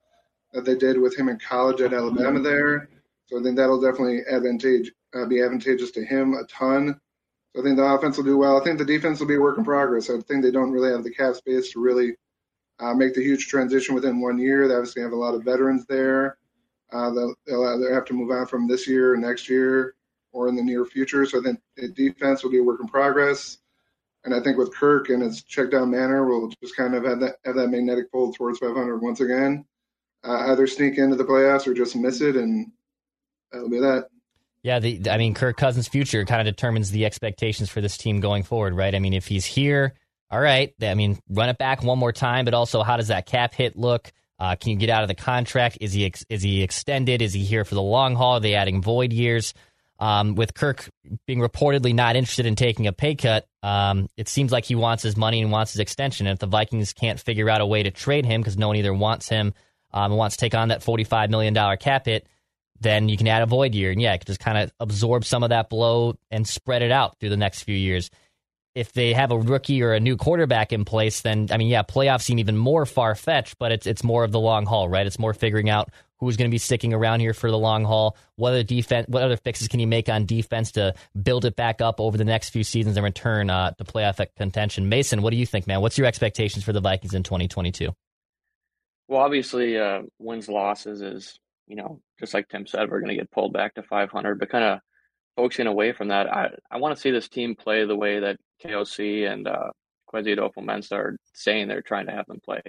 that 0.54 0.64
they 0.64 0.76
did 0.76 0.98
with 0.98 1.18
him 1.18 1.28
in 1.28 1.38
college 1.38 1.82
at 1.82 1.94
Alabama 1.94 2.40
there. 2.40 2.90
So 3.26 3.38
I 3.38 3.44
think 3.44 3.58
that'll 3.58 3.82
definitely 3.82 4.20
advantage 4.20 4.92
uh, 5.14 5.26
be 5.26 5.42
advantageous 5.42 5.92
to 5.92 6.06
him 6.06 6.34
a 6.36 6.46
ton. 6.46 7.00
So 7.54 7.62
I 7.62 7.64
think 7.64 7.76
the 7.76 7.84
offense 7.84 8.16
will 8.18 8.24
do 8.24 8.38
well. 8.38 8.60
I 8.60 8.64
think 8.64 8.78
the 8.78 8.86
defense 8.86 9.20
will 9.20 9.28
be 9.28 9.36
a 9.36 9.42
work 9.42 9.58
in 9.58 9.66
progress. 9.66 10.10
I 10.10 10.20
think 10.22 10.44
they 10.44 10.52
don't 10.52 10.72
really 10.72 10.92
have 10.92 11.04
the 11.04 11.14
cap 11.14 11.36
space 11.36 11.72
to 11.72 11.82
really 11.82 12.16
uh, 12.80 12.94
make 12.94 13.14
the 13.14 13.24
huge 13.24 13.48
transition 13.48 13.96
within 13.96 14.22
one 14.22 14.38
year. 14.38 14.68
They 14.68 14.76
obviously 14.76 15.02
have 15.02 15.14
a 15.14 15.18
lot 15.18 15.36
of 15.36 15.44
veterans 15.44 15.86
there. 15.86 16.38
Uh, 16.92 17.12
they'll, 17.12 17.36
they'll 17.46 17.94
have 17.94 18.06
to 18.06 18.14
move 18.14 18.32
on 18.32 18.46
from 18.46 18.68
this 18.68 18.88
year 18.88 19.18
next 19.18 19.50
year 19.50 19.96
or 20.32 20.48
in 20.48 20.56
the 20.56 20.64
near 20.64 20.86
future. 20.86 21.26
So 21.26 21.40
I 21.40 21.44
think 21.44 21.60
the 21.76 21.90
defense 21.90 22.44
will 22.44 22.52
be 22.52 22.60
a 22.60 22.64
work 22.64 22.80
in 22.82 22.88
progress. 22.88 23.58
And 24.26 24.34
I 24.34 24.42
think 24.42 24.58
with 24.58 24.74
Kirk 24.74 25.10
and 25.10 25.22
his 25.22 25.44
check 25.44 25.72
down 25.72 25.92
manner, 25.92 26.26
we'll 26.26 26.52
just 26.62 26.76
kind 26.76 26.96
of 26.96 27.06
have 27.06 27.20
that 27.20 27.36
have 27.46 27.56
that 27.56 27.70
magnetic 27.70 28.12
pull 28.12 28.34
towards 28.34 28.60
500 28.60 28.98
once 28.98 29.22
again. 29.22 29.66
Uh, 30.24 30.48
either 30.52 30.66
sneak 30.66 30.98
into 30.98 31.16
the 31.16 31.24
playoffs 31.24 31.68
or 31.68 31.74
just 31.76 31.96
miss 31.96 32.22
it, 32.22 32.36
and 32.36 32.72
that'll 33.52 33.70
be 33.70 33.80
that. 33.80 34.08
Yeah, 34.64 34.80
the, 34.80 35.12
I 35.12 35.20
mean, 35.20 35.36
Kirk 35.36 35.58
Cousins' 35.58 35.88
future 35.88 36.26
kind 36.26 36.42
of 36.42 36.52
determines 36.56 36.90
the 36.90 37.06
expectations 37.06 37.70
for 37.70 37.82
this 37.82 38.00
team 38.00 38.20
going 38.20 38.42
forward, 38.42 38.74
right? 38.74 38.96
I 38.96 38.98
mean, 38.98 39.14
if 39.14 39.28
he's 39.28 39.46
here, 39.46 39.94
all 40.32 40.40
right. 40.40 40.74
I 40.82 40.96
mean, 40.96 41.20
run 41.30 41.50
it 41.50 41.60
back 41.60 41.84
one 41.84 42.00
more 42.00 42.12
time, 42.12 42.46
but 42.46 42.56
also, 42.56 42.82
how 42.82 42.98
does 42.98 43.10
that 43.10 43.28
cap 43.28 43.54
hit 43.54 43.78
look? 43.78 44.12
Uh, 44.40 44.56
can 44.56 44.72
you 44.72 44.78
get 44.78 44.90
out 44.90 45.04
of 45.04 45.08
the 45.08 45.16
contract? 45.16 45.78
Is 45.82 45.94
he 45.94 46.06
ex- 46.06 46.26
is 46.30 46.42
he 46.42 46.64
extended? 46.64 47.22
Is 47.22 47.34
he 47.34 47.44
here 47.44 47.64
for 47.64 47.76
the 47.76 47.82
long 47.82 48.16
haul? 48.16 48.38
Are 48.38 48.40
they 48.40 48.56
adding 48.56 48.82
void 48.82 49.14
years? 49.14 49.54
Um, 49.98 50.36
with 50.36 50.54
Kirk 50.54 50.90
being 51.26 51.40
reportedly 51.40 51.94
not 51.94 52.18
interested 52.18 52.46
in 52.46 52.56
taking 52.56 52.86
a 52.86 52.92
pay 52.92 53.16
cut, 53.16 53.48
um, 53.64 54.10
it 54.18 54.28
seems 54.28 54.52
like 54.52 54.66
he 54.66 54.76
wants 54.76 55.04
his 55.04 55.16
money 55.16 55.42
and 55.42 55.52
wants 55.52 55.72
his 55.72 55.80
extension. 55.80 56.28
And 56.28 56.34
if 56.34 56.40
the 56.40 56.48
Vikings 56.48 56.92
can't 56.92 57.20
figure 57.20 57.50
out 57.50 57.62
a 57.62 57.66
way 57.66 57.84
to 57.84 57.92
trade 57.92 58.26
him 58.26 58.42
because 58.42 58.58
no 58.58 58.68
one 58.68 58.76
either 58.76 58.94
wants 58.94 59.30
him 59.30 59.54
um, 59.94 60.12
and 60.12 60.18
wants 60.18 60.36
to 60.36 60.42
take 60.42 60.54
on 60.54 60.68
that 60.68 60.82
$45 60.82 61.30
million 61.30 61.78
cap 61.78 62.06
hit, 62.06 62.28
then 62.82 63.08
you 63.08 63.18
can 63.18 63.28
add 63.28 63.42
a 63.42 63.46
void 63.46 63.74
year. 63.74 63.92
And 63.92 64.02
yeah, 64.02 64.14
it 64.14 64.20
can 64.20 64.26
just 64.28 64.42
kind 64.42 64.58
of 64.58 64.72
absorb 64.80 65.24
some 65.24 65.44
of 65.44 65.50
that 65.50 65.70
blow 65.70 66.16
and 66.30 66.46
spread 66.46 66.82
it 66.82 66.92
out 66.92 67.18
through 67.20 67.30
the 67.30 67.38
next 67.38 67.64
few 67.64 67.76
years. 67.76 68.10
If 68.76 68.92
they 68.92 69.14
have 69.14 69.32
a 69.32 69.38
rookie 69.38 69.82
or 69.82 69.94
a 69.94 70.00
new 70.00 70.18
quarterback 70.18 70.74
in 70.74 70.86
place, 70.86 71.22
then 71.22 71.48
I 71.50 71.58
mean, 71.58 71.70
yeah, 71.70 71.84
playoffs 71.84 72.24
seem 72.24 72.40
even 72.40 72.58
more 72.58 72.86
far 72.86 73.16
fetched, 73.16 73.58
but 73.58 73.72
it's 73.72 73.88
it's 73.88 74.04
more 74.04 74.24
of 74.24 74.32
the 74.32 74.40
long 74.40 74.66
haul, 74.66 74.90
right? 74.90 75.08
It's 75.08 75.18
more 75.18 75.34
figuring 75.34 75.70
out 75.70 75.90
who's 76.20 76.38
going 76.38 76.50
to 76.50 76.54
be 76.54 76.58
sticking 76.58 76.94
around 76.94 77.22
here 77.22 77.34
for 77.34 77.50
the 77.50 77.58
long 77.58 77.86
haul. 77.86 78.18
What 78.36 78.50
other 78.50 78.64
defense? 78.64 79.08
What 79.08 79.24
other 79.24 79.38
fixes 79.38 79.70
can 79.70 79.80
you 79.80 79.88
make 79.88 80.10
on 80.10 80.26
defense 80.26 80.74
to 80.74 80.94
build 81.22 81.46
it 81.46 81.56
back 81.56 81.82
up 81.82 82.02
over 82.02 82.18
the 82.18 82.26
next 82.26 82.50
few 82.50 82.64
seasons 82.64 82.98
and 82.98 83.04
return 83.04 83.50
uh, 83.50 83.72
to 83.72 83.84
playoff 83.86 84.26
contention? 84.38 84.90
Mason, 84.90 85.22
what 85.22 85.32
do 85.32 85.38
you 85.38 85.46
think, 85.46 85.68
man? 85.68 85.82
What's 85.82 85.98
your 85.98 86.08
expectations 86.08 86.64
for 86.66 86.74
the 86.74 86.82
Vikings 86.82 87.14
in 87.14 87.24
2022? 87.24 87.96
Well, 89.08 89.22
obviously, 89.22 89.78
uh, 89.78 90.02
wins 90.20 90.50
losses 90.50 91.02
is 91.02 91.40
you 91.68 91.76
know, 91.76 92.00
just 92.20 92.34
like 92.34 92.48
Tim 92.50 92.68
said, 92.68 92.90
we're 92.90 93.00
going 93.00 93.10
to 93.10 93.16
get 93.16 93.32
pulled 93.32 93.54
back 93.54 93.76
to 93.76 93.84
500, 93.84 94.40
but 94.40 94.50
kind 94.50 94.64
of 94.64 94.80
focusing 95.36 95.68
away 95.68 95.92
from 95.92 96.10
that, 96.10 96.32
I, 96.32 96.50
I 96.72 96.78
want 96.78 96.96
to 96.96 97.02
see 97.02 97.12
this 97.12 97.30
team 97.30 97.56
play 97.56 97.86
the 97.86 97.96
way 97.96 98.20
that 98.20 98.38
KOC 98.64 99.32
and 99.32 99.48
uh, 99.48 99.70
Kwesi 100.12 100.38
Adofo-Mensah 100.38 100.94
are 100.94 101.18
saying 101.34 101.68
they're 101.68 101.82
trying 101.82 102.06
to 102.08 102.14
have 102.14 102.26
them 102.28 102.40
play. 102.44 102.62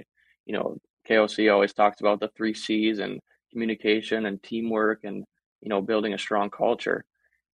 You 0.47 0.55
know, 0.55 0.79
KOC 1.09 1.53
always 1.53 1.73
talks 1.73 2.01
about 2.01 2.21
the 2.21 2.31
three 2.37 2.55
C's 2.55 2.99
and 2.99 3.21
communication 3.53 4.27
and 4.27 4.43
teamwork 4.43 5.05
and, 5.05 5.25
you 5.61 5.69
know, 5.69 5.81
building 5.81 6.15
a 6.15 6.19
strong 6.19 6.51
culture. 6.51 7.05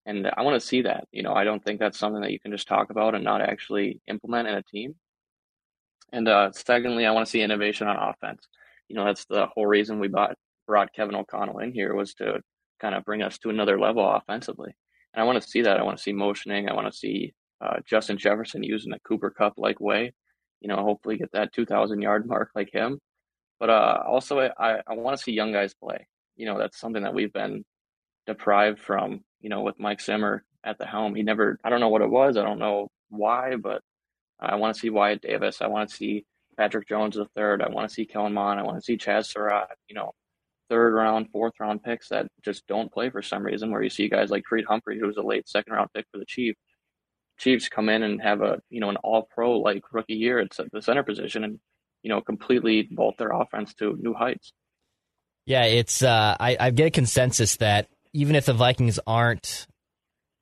And 0.07 0.29
I 0.37 0.43
want 0.43 0.61
to 0.61 0.67
see 0.67 0.83
that. 0.83 1.07
You 1.13 1.23
know, 1.23 1.35
I 1.35 1.45
don't 1.45 1.63
think 1.63 1.79
that's 1.79 1.99
something 1.99 2.23
that 2.23 2.33
you 2.33 2.41
can 2.41 2.51
just 2.51 2.67
talk 2.67 2.91
about 2.91 3.15
and 3.15 3.23
not 3.23 3.41
actually 3.41 4.01
implement 4.09 4.49
in 4.49 4.55
a 4.55 4.63
team. 4.63 4.95
And 6.13 6.29
uh, 6.29 6.53
secondly, 6.53 7.07
I 7.07 7.13
want 7.13 7.27
to 7.27 7.31
see 7.31 7.41
innovation 7.41 7.87
on 7.87 7.97
offense. 7.97 8.49
You 8.89 8.97
know, 8.97 9.05
that's 9.05 9.25
the 9.27 9.47
whole 9.47 9.67
reason 9.67 10.01
we 10.01 10.09
bought 10.09 10.37
brought 10.67 10.93
Kevin 10.93 11.15
O'Connell 11.15 11.59
in 11.59 11.73
here 11.73 11.95
was 11.95 12.15
to 12.15 12.41
kind 12.81 12.95
of 12.95 13.05
bring 13.05 13.23
us 13.23 13.39
to 13.39 13.51
another 13.51 13.79
level 13.79 14.09
offensively. 14.09 14.75
And 15.15 15.23
I 15.23 15.25
want 15.27 15.43
to 15.43 15.49
see 15.49 15.63
that. 15.63 15.79
I 15.79 15.83
want 15.83 15.97
to 15.99 16.03
see 16.03 16.13
motioning. 16.13 16.69
I 16.69 16.75
want 16.75 16.91
to 16.91 16.97
see 16.97 17.35
uh, 17.61 17.77
Justin 17.87 18.19
Jefferson 18.19 18.63
using 18.63 18.93
a 18.93 19.01
Cooper 19.01 19.31
Kupp 19.31 19.55
like 19.57 19.81
way. 19.81 20.13
you 20.61 20.69
know, 20.69 20.77
hopefully 20.77 21.19
get 21.19 21.33
that 21.33 21.53
2,000 21.53 22.01
yard 22.01 22.27
mark 22.27 22.51
like 22.55 22.71
him. 22.73 22.99
But 23.61 23.71
uh, 23.71 23.99
also, 24.07 24.39
I, 24.41 24.81
I 24.87 24.95
want 24.95 25.17
to 25.17 25.23
see 25.23 25.33
young 25.33 25.53
guys 25.53 25.75
play. 25.75 26.07
You 26.37 26.47
know, 26.47 26.59
that's 26.59 26.79
something 26.79 27.03
that 27.03 27.15
we've 27.15 27.33
been 27.33 27.65
deprived 28.27 28.79
from, 28.81 29.21
you 29.41 29.51
know, 29.51 29.61
with 29.63 29.79
Mike 29.79 30.01
Zimmer 30.01 30.45
at 30.65 30.79
the 30.79 30.87
helm. 30.87 31.15
He 31.15 31.23
never, 31.23 31.59
I 31.65 31.71
don't 31.71 31.81
know 31.81 31.89
what 31.89 32.03
it 32.03 32.11
was. 32.11 32.37
I 32.37 32.43
don't 32.43 32.59
know 32.59 32.89
why, 33.11 33.57
but 33.57 33.83
I 34.41 34.57
want 34.57 34.75
to 34.75 34.81
see 34.81 34.91
Wyatt 34.91 35.23
Davis. 35.23 35.61
I 35.61 35.67
want 35.67 35.91
to 35.91 35.97
see 35.97 36.25
Patrick 36.57 36.89
Jones 36.89 37.19
third. 37.37 37.63
I 37.63 37.69
want 37.69 37.89
to 37.89 37.95
see 37.95 38.07
Kellen 38.07 38.33
Mond. 38.33 38.59
I 38.61 38.63
want 38.63 38.79
to 38.79 38.83
see 38.83 38.97
Chazz 38.97 39.27
Surratt, 39.27 39.69
you 39.89 39.95
know, 39.95 40.13
third 40.69 40.95
round, 40.95 41.29
fourth 41.31 41.55
round 41.61 41.83
picks 41.83 42.09
that 42.09 42.27
just 42.45 42.67
don't 42.67 42.93
play 42.93 43.11
for 43.11 43.23
some 43.23 43.43
reason, 43.43 43.71
where 43.71 43.83
you 43.83 43.91
see 43.91 44.09
guys 44.09 44.31
like 44.31 44.45
Creed 44.45 44.65
Humphrey, 44.69 44.99
who 44.99 45.07
was 45.07 45.17
a 45.17 45.23
late 45.23 45.49
second 45.49 45.73
round 45.73 45.91
pick 45.95 46.07
for 46.13 46.19
the 46.19 46.27
Chiefs. 46.27 46.59
Chiefs 47.39 47.69
come 47.69 47.89
in 47.89 48.03
and 48.03 48.23
have 48.23 48.43
a, 48.43 48.61
you 48.71 48.81
know, 48.81 48.91
an 48.91 48.97
all 48.97 49.29
pro 49.35 49.59
like 49.59 49.83
rookie 49.93 50.15
year 50.15 50.39
at 50.39 50.51
the 50.73 50.83
center 50.83 51.03
position 51.03 51.45
and, 51.45 51.59
you 52.03 52.09
know, 52.09 52.21
completely 52.21 52.89
vault 52.93 53.17
their 53.19 53.31
offense 53.31 53.75
to 53.75 53.97
new 54.01 54.15
heights. 54.15 54.53
Yeah, 55.47 55.65
it's, 55.65 56.03
uh, 56.03 56.37
I, 56.39 56.57
I 56.61 56.71
get 56.71 56.87
a 56.87 56.91
consensus 56.91 57.57
that 57.57 57.89
even 58.13 58.37
if 58.37 58.47
the 58.47 58.53
Vikings 58.53 59.01
aren't 59.07 59.67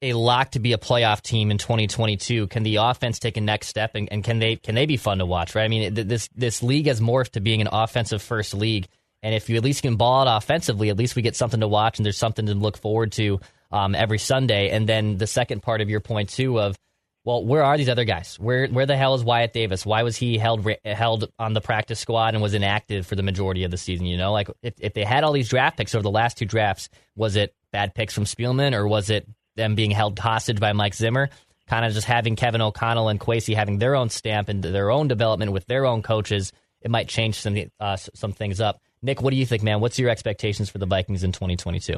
a 0.03 0.13
lock 0.15 0.53
to 0.53 0.61
be 0.61 0.73
a 0.73 0.79
playoff 0.79 1.21
team 1.23 1.51
in 1.51 1.59
2022? 1.59 2.47
Can 2.49 2.63
the 2.63 2.77
offense 2.77 3.19
take 3.19 3.37
a 3.37 3.41
next 3.41 3.69
step 3.69 3.95
and, 3.95 4.09
and 4.11 4.25
can 4.25 4.39
they 4.39 4.57
can 4.57 4.75
they 4.75 4.87
be 4.87 4.97
fun 4.97 5.19
to 5.19 5.27
watch? 5.27 5.55
Right? 5.55 5.65
I 5.65 5.69
mean, 5.69 5.95
this 5.95 6.29
this 6.35 6.63
league 6.63 6.87
has 6.87 7.01
morphed 7.01 7.33
to 7.33 7.41
being 7.41 7.61
an 7.61 7.69
offensive 7.71 8.23
first 8.23 8.55
league, 8.55 8.89
and 9.23 9.35
if 9.35 9.49
you 9.49 9.57
at 9.57 9.65
least 9.65 9.83
can 9.83 9.97
ball 9.97 10.27
out 10.27 10.37
offensively, 10.37 10.89
at 10.89 10.97
least 10.97 11.17
we 11.17 11.23
get 11.23 11.37
something 11.37 11.61
to 11.61 11.69
watch 11.69 11.99
and 11.99 12.07
there's 12.07 12.19
something 12.19 12.47
to 12.47 12.55
look 12.55 12.79
forward 12.79 13.13
to 13.13 13.41
um, 13.71 13.95
every 13.95 14.19
Sunday. 14.19 14.71
And 14.71 14.89
then 14.89 15.19
the 15.19 15.27
second 15.27 15.63
part 15.63 15.81
of 15.81 15.91
your 15.91 16.01
point 16.01 16.31
too 16.31 16.61
of 16.61 16.77
well, 17.23 17.45
where 17.45 17.63
are 17.63 17.77
these 17.77 17.91
other 17.91 18.05
guys? 18.05 18.39
Where 18.41 18.67
where 18.69 18.87
the 18.87 18.97
hell 18.97 19.15
is 19.15 19.23
Wyatt 19.23 19.53
Davis? 19.53 19.85
Why 19.85 20.05
was 20.05 20.17
he 20.17 20.39
held 20.39 20.67
held 20.85 21.31
on 21.39 21.53
the 21.53 21.61
practice 21.61 22.01
squad 22.01 22.35
and 22.35 22.43
was 22.43 22.55
inactive 22.55 23.07
for 23.07 23.15
the 23.15 23.23
majority 23.23 23.65
of 23.65 23.71
the 23.71 23.77
season? 23.77 24.07
You 24.07 24.17
know, 24.17 24.33
like 24.33 24.49
if, 24.63 24.75
if 24.79 24.95
they 24.95 25.05
had 25.05 25.23
all 25.23 25.33
these 25.33 25.51
draft 25.51 25.77
picks 25.77 25.95
over 25.95 26.03
the 26.03 26.11
last 26.11 26.39
two 26.39 26.47
drafts, 26.47 26.89
was 27.17 27.37
it 27.37 27.55
bad 27.73 27.95
picks 27.95 28.15
from 28.15 28.25
Spielman 28.25 28.75
or 28.75 28.89
was 28.89 29.11
it 29.11 29.29
them 29.57 29.75
being 29.75 29.91
held 29.91 30.19
hostage 30.19 30.59
by 30.61 30.73
Mike 30.73 30.95
Zimmer, 30.95 31.29
kind 31.69 31.85
of 31.85 31.93
just 31.93 32.07
having 32.07 32.37
Kevin 32.37 32.63
O'Connell 32.63 33.09
and 33.09 33.21
Kwesi 33.21 33.55
having 33.55 33.79
their 33.79 33.97
own 33.97 34.09
stamp 34.09 34.49
and 34.49 34.63
their 34.63 34.91
own 34.91 35.07
development 35.07 35.53
with 35.53 35.67
their 35.67 35.85
own 35.85 36.03
coaches, 36.03 36.53
it 36.81 36.91
might 36.91 37.09
change 37.09 37.39
some 37.39 37.57
uh, 37.79 37.97
some 37.97 38.33
things 38.33 38.61
up. 38.63 38.81
Nick, 39.03 39.23
what 39.23 39.31
do 39.31 39.37
you 39.37 39.47
think, 39.47 39.63
man? 39.63 39.81
What's 39.81 39.99
your 39.99 40.11
expectations 40.11 40.69
for 40.69 40.79
the 40.79 40.87
Vikings 40.87 41.25
in 41.25 41.33
2022? 41.33 41.95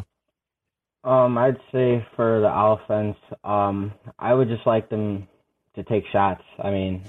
Um, 1.04 1.36
I'd 1.36 1.56
say 1.72 2.06
for 2.14 2.40
the 2.40 2.50
offense, 2.52 3.16
um, 3.42 3.92
I 4.18 4.32
would 4.34 4.48
just 4.48 4.66
like 4.66 4.88
them 4.88 5.26
to 5.74 5.82
take 5.82 6.04
shots. 6.12 6.42
I 6.62 6.70
mean, 6.70 7.04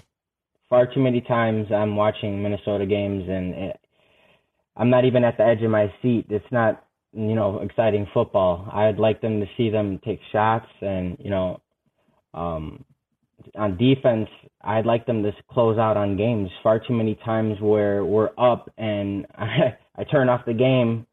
far 0.69 0.91
too 0.91 0.99
many 0.99 1.21
times 1.21 1.67
I'm 1.71 1.95
watching 1.95 2.41
Minnesota 2.41 2.87
games 2.87 3.25
and 3.27 3.53
it, 3.53 3.79
I'm 4.75 4.89
not 4.89 5.05
even 5.05 5.23
at 5.23 5.37
the 5.37 5.43
edge 5.43 5.61
of 5.61 5.69
my 5.69 5.93
seat. 6.01 6.25
It's 6.29 6.51
not 6.51 6.83
you 7.13 7.35
know, 7.35 7.59
exciting 7.59 8.07
football. 8.13 8.67
I'd 8.73 8.97
like 8.97 9.21
them 9.21 9.39
to 9.39 9.45
see 9.55 9.69
them 9.69 9.99
take 10.03 10.19
shots 10.31 10.67
and, 10.81 11.15
you 11.19 11.29
know, 11.29 11.61
um, 12.33 12.83
on 13.55 13.77
defense, 13.77 14.29
I'd 14.61 14.85
like 14.85 15.05
them 15.05 15.21
to 15.23 15.31
close 15.51 15.77
out 15.77 15.97
on 15.97 16.17
games. 16.17 16.49
Far 16.63 16.79
too 16.79 16.93
many 16.93 17.15
times 17.23 17.59
where 17.59 18.03
we're 18.03 18.31
up 18.37 18.69
and 18.77 19.27
I, 19.37 19.75
I 19.97 20.03
turn 20.03 20.29
off 20.29 20.45
the 20.45 20.53
game 20.53 21.05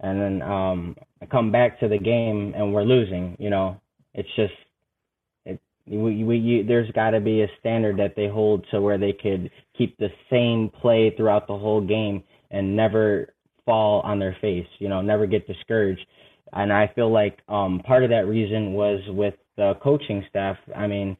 and 0.00 0.20
then 0.20 0.42
um, 0.42 0.96
I 1.20 1.26
come 1.26 1.52
back 1.52 1.80
to 1.80 1.88
the 1.88 1.98
game 1.98 2.54
and 2.56 2.72
we're 2.72 2.84
losing. 2.84 3.36
You 3.38 3.50
know, 3.50 3.80
it's 4.14 4.28
just 4.36 4.52
it. 5.44 5.60
We, 5.86 6.24
we 6.24 6.36
you, 6.36 6.64
there's 6.64 6.90
got 6.92 7.10
to 7.10 7.20
be 7.20 7.42
a 7.42 7.48
standard 7.58 7.98
that 7.98 8.14
they 8.16 8.28
hold 8.28 8.66
to 8.70 8.80
where 8.80 8.98
they 8.98 9.12
could 9.12 9.50
keep 9.76 9.96
the 9.98 10.08
same 10.30 10.70
play 10.80 11.12
throughout 11.16 11.46
the 11.46 11.58
whole 11.58 11.80
game 11.80 12.22
and 12.50 12.76
never 12.76 13.34
fall 13.64 14.00
on 14.00 14.18
their 14.18 14.36
face, 14.40 14.66
you 14.78 14.88
know, 14.88 15.00
never 15.00 15.26
get 15.26 15.46
discouraged. 15.46 16.04
And 16.52 16.72
I 16.72 16.90
feel 16.94 17.12
like 17.12 17.38
um, 17.48 17.80
part 17.86 18.02
of 18.02 18.10
that 18.10 18.26
reason 18.26 18.72
was 18.72 19.00
with 19.08 19.34
the 19.56 19.74
coaching 19.82 20.24
staff. 20.28 20.56
I 20.74 20.86
mean, 20.86 21.16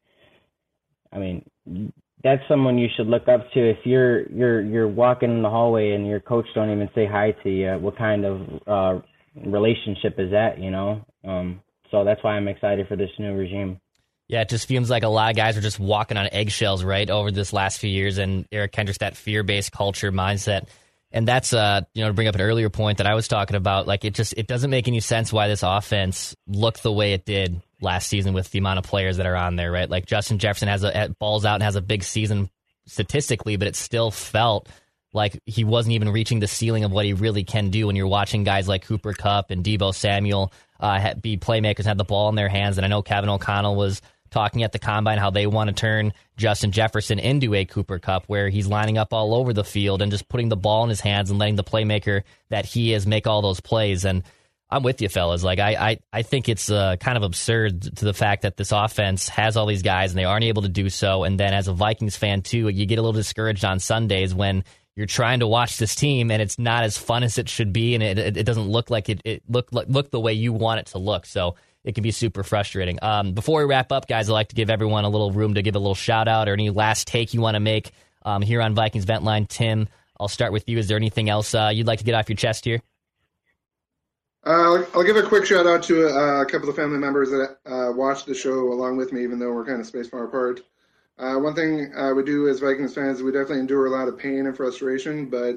I 1.13 1.19
mean, 1.19 1.93
that's 2.23 2.43
someone 2.49 2.79
you 2.79 2.89
should 2.97 3.07
look 3.07 3.29
up 3.29 3.51
to. 3.53 3.71
If 3.71 3.79
you're 3.85 4.29
you're 4.31 4.61
you're 4.63 4.89
walking 4.89 5.31
in 5.31 5.43
the 5.43 5.51
hallway 5.51 5.93
and 5.93 6.07
your 6.07 6.21
coach 6.21 6.47
don't 6.55 6.71
even 6.71 6.89
say 6.95 7.07
hi 7.07 7.33
to 7.43 7.51
you, 7.51 7.79
what 7.79 7.97
kind 7.97 8.25
of 8.25 8.41
uh, 8.67 9.01
relationship 9.47 10.17
is 10.19 10.31
that? 10.33 10.59
You 10.59 10.71
know, 10.71 11.05
um, 11.25 11.61
so 11.91 12.05
that's 12.05 12.23
why 12.23 12.33
I'm 12.33 12.49
excited 12.49 12.89
for 12.89 12.97
this 12.97 13.11
new 13.19 13.35
regime. 13.35 13.81
Yeah, 14.29 14.43
it 14.43 14.49
just 14.49 14.69
feels 14.69 14.91
like 14.91 15.03
a 15.03 15.09
lot 15.09 15.31
of 15.31 15.37
guys 15.37 15.57
are 15.57 15.63
just 15.63 15.81
walking 15.81 16.17
on 16.17 16.29
eggshells, 16.31 16.85
right, 16.85 17.09
over 17.09 17.33
this 17.33 17.53
last 17.53 17.81
few 17.81 17.91
years. 17.91 18.19
And 18.19 18.47
Eric 18.53 18.73
Kendricks, 18.73 18.99
that 18.99 19.17
fear 19.17 19.43
based 19.43 19.73
culture 19.73 20.13
mindset 20.13 20.69
and 21.13 21.27
that's 21.27 21.53
uh 21.53 21.81
you 21.95 22.03
know 22.03 22.09
to 22.09 22.15
bring 22.15 22.29
up 22.29 22.35
an 22.35 22.41
earlier 22.41 22.71
point 22.71 22.99
that 22.99 23.07
I 23.07 23.15
was 23.15 23.29
talking 23.29 23.57
about. 23.57 23.87
Like 23.87 24.05
it 24.05 24.15
just 24.15 24.35
it 24.37 24.47
doesn't 24.47 24.71
make 24.71 24.89
any 24.89 25.01
sense 25.01 25.33
why 25.33 25.49
this 25.49 25.63
offense 25.63 26.37
looked 26.47 26.83
the 26.83 26.93
way 26.93 27.13
it 27.13 27.25
did 27.25 27.61
last 27.81 28.09
season 28.09 28.33
with 28.33 28.51
the 28.51 28.59
amount 28.59 28.79
of 28.79 28.85
players 28.85 29.17
that 29.17 29.27
are 29.27 29.37
on 29.37 29.57
there, 29.57 29.73
right? 29.73 29.89
Like 29.89 30.07
Justin 30.07 30.39
Jefferson 30.39 30.69
has 30.69 30.85
a 30.85 31.15
balls 31.19 31.45
out 31.45 31.55
and 31.55 31.63
has 31.63 31.77
a 31.77 31.81
big 31.81 32.03
season 32.03 32.51
statistically, 32.87 33.57
but 33.57 33.69
it 33.69 33.77
still 33.77 34.11
felt 34.11 34.69
like 35.13 35.41
he 35.45 35.65
wasn't 35.65 35.95
even 35.95 36.11
reaching 36.11 36.41
the 36.41 36.47
ceiling 36.47 36.85
of 36.85 36.93
what 36.93 37.05
he 37.05 37.13
really 37.13 37.45
can 37.45 37.71
do 37.71 37.87
when 37.87 37.97
you're 37.97 38.07
watching 38.07 38.45
guys 38.45 38.69
like 38.69 38.85
Cooper 38.85 39.13
Kupp 39.13 39.51
and 39.51 39.65
Deebo 39.65 39.95
Samuel 39.95 40.53
uh, 40.79 41.15
be 41.15 41.37
playmakers, 41.37 41.85
have 41.85 41.99
the 41.99 42.05
ball 42.05 42.29
in 42.29 42.37
their 42.37 42.49
hands. 42.49 42.79
And 42.79 42.85
I 42.85 42.89
know 42.89 43.03
Kevin 43.03 43.29
O'Connell 43.29 43.77
was 43.77 44.01
talking 44.31 44.63
at 44.63 44.73
the 44.73 44.79
combine 44.79 45.19
how 45.19 45.31
they 45.31 45.47
want 45.47 45.69
to 45.69 45.75
turn 45.75 46.13
Justin 46.37 46.71
Jefferson 46.71 47.19
into 47.19 47.55
a 47.55 47.65
Cooper 47.65 47.99
Kupp, 47.99 48.25
where 48.27 48.49
he's 48.49 48.67
lining 48.67 48.97
up 48.97 49.13
all 49.13 49.35
over 49.35 49.53
the 49.53 49.65
field 49.65 50.03
and 50.03 50.13
just 50.13 50.29
putting 50.29 50.49
the 50.49 50.57
ball 50.57 50.85
in 50.85 50.89
his 50.89 51.01
hands 51.01 51.31
and 51.31 51.39
letting 51.39 51.57
the 51.57 51.65
playmaker 51.65 52.23
that 52.49 52.65
he 52.65 52.93
is 52.93 53.07
make 53.07 53.27
all 53.27 53.43
those 53.43 53.61
plays. 53.61 54.05
And 54.05 54.23
I'm 54.71 54.83
with 54.83 55.03
you, 55.03 55.09
fellas. 55.09 55.43
Like 55.43 55.59
I, 55.59 55.75
I, 55.75 55.99
I 56.13 56.23
think 56.23 56.49
it's 56.49 56.71
uh, 56.71 56.97
kind 56.97 57.17
of 57.17 57.25
absurd 57.25 57.97
to 57.97 58.05
the 58.05 58.15
fact 58.15 58.43
that 58.43 58.57
this 58.57 58.71
offense 58.71 59.29
has 59.29 59.57
all 59.57 59.67
these 59.67 59.83
guys 59.83 60.13
and 60.13 60.19
they 60.19 60.25
aren't 60.25 60.45
able 60.45 60.63
to 60.63 60.69
do 60.69 60.89
so. 60.89 61.25
And 61.25 61.41
then 61.41 61.53
as 61.53 61.67
a 61.67 61.73
Vikings 61.73 62.17
fan 62.17 62.43
too, 62.43 62.69
you 62.69 62.87
get 62.87 62.99
a 62.99 63.03
little 63.03 63.13
discouraged 63.13 63.65
on 63.65 63.81
Sundays 63.81 64.33
when 64.33 64.63
you're 64.95 65.07
trying 65.07 65.41
to 65.41 65.47
watch 65.47 65.77
this 65.77 65.95
team 65.95 66.31
and 66.31 66.41
it's 66.41 66.59
not 66.59 66.85
as 66.85 66.97
fun 66.97 67.25
as 67.25 67.39
it 67.39 67.49
should 67.49 67.73
be, 67.73 67.95
and 67.95 68.03
it, 68.03 68.19
it, 68.19 68.37
it 68.37 68.45
doesn't 68.45 68.69
look 68.69 68.91
like 68.91 69.09
it, 69.09 69.21
it 69.25 69.43
look 69.49 69.69
look 69.73 70.11
the 70.11 70.21
way 70.21 70.35
you 70.35 70.53
want 70.53 70.81
it 70.81 70.87
to 70.87 70.99
look. 70.99 71.27
So 71.27 71.57
it 71.85 71.95
can 71.95 72.03
be 72.03 72.11
super 72.11 72.43
frustrating. 72.43 72.99
Um, 73.03 73.33
before 73.33 73.61
we 73.61 73.67
wrap 73.67 73.91
up, 73.93 74.07
guys, 74.07 74.29
I'd 74.29 74.35
like 74.35 74.49
to 74.49 74.55
give 74.55 74.71
everyone 74.71 75.05
a 75.05 75.09
little 75.09 75.33
room 75.33 75.55
to 75.55 75.63
give 75.63 75.75
a 75.75 75.79
little 75.79 75.95
shout 75.95 76.29
out 76.29 76.49
or 76.49 76.53
any 76.53 76.71
last 76.71 77.07
take 77.07 77.35
you 77.35 77.41
want 77.41 77.55
to 77.55 77.61
make 77.61 77.93
um, 78.25 78.43
here 78.43 78.61
on 78.61 78.75
Vikings 78.75 79.05
Vent 79.05 79.25
Line. 79.25 79.47
Tim, 79.47 79.89
I'll 80.19 80.29
start 80.29 80.53
with 80.53 80.69
you. 80.69 80.79
Is 80.79 80.89
there 80.89 80.99
anything 80.99 81.31
else 81.31 81.55
uh, 81.55 81.71
you'd 81.73 81.87
like 81.87 82.01
to 82.01 82.05
get 82.05 82.15
off 82.15 82.29
your 82.29 82.37
chest 82.37 82.65
here? 82.65 82.83
Uh, 84.43 84.85
I'll 84.95 85.05
give 85.05 85.17
a 85.17 85.23
quick 85.23 85.45
shout 85.45 85.67
out 85.67 85.83
to 85.85 86.09
uh, 86.09 86.41
a 86.41 86.47
couple 86.47 86.71
of 86.71 86.77
family 86.77 86.99
members 86.99 87.29
that 87.31 87.59
uh, 87.67 87.93
watched 87.93 88.25
the 88.27 88.35
show 88.35 88.73
along 88.73 88.97
with 88.97 89.13
me, 89.13 89.23
even 89.23 89.39
though 89.39 89.53
we're 89.53 89.67
kind 89.67 89.81
of 89.81 89.87
spaced 89.87 90.11
far 90.11 90.25
apart. 90.25 90.63
Uh, 91.19 91.35
one 91.37 91.55
thing 91.55 91.93
uh, 91.95 92.15
we 92.15 92.23
do 92.23 92.49
as 92.49 92.61
Vikings 92.61 92.95
fans, 92.95 93.23
we 93.23 93.31
definitely 93.33 93.59
endure 93.59 93.87
a 93.87 93.91
lot 93.91 94.09
of 94.09 94.17
pain 94.19 94.47
and 94.47 94.57
frustration, 94.57 95.29
but 95.29 95.57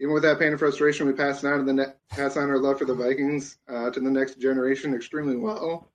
even 0.00 0.12
with 0.12 0.24
that 0.24 0.40
pain 0.40 0.48
and 0.48 0.58
frustration, 0.58 1.06
we 1.06 1.12
pass 1.12 1.44
on 1.44 1.64
the 1.64 1.72
ne- 1.72 1.92
pass 2.10 2.36
on 2.36 2.50
our 2.50 2.58
love 2.58 2.78
for 2.78 2.84
the 2.84 2.94
Vikings 2.94 3.58
uh, 3.68 3.90
to 3.90 4.00
the 4.00 4.10
next 4.10 4.40
generation 4.40 4.92
extremely 4.92 5.36
well. 5.36 5.88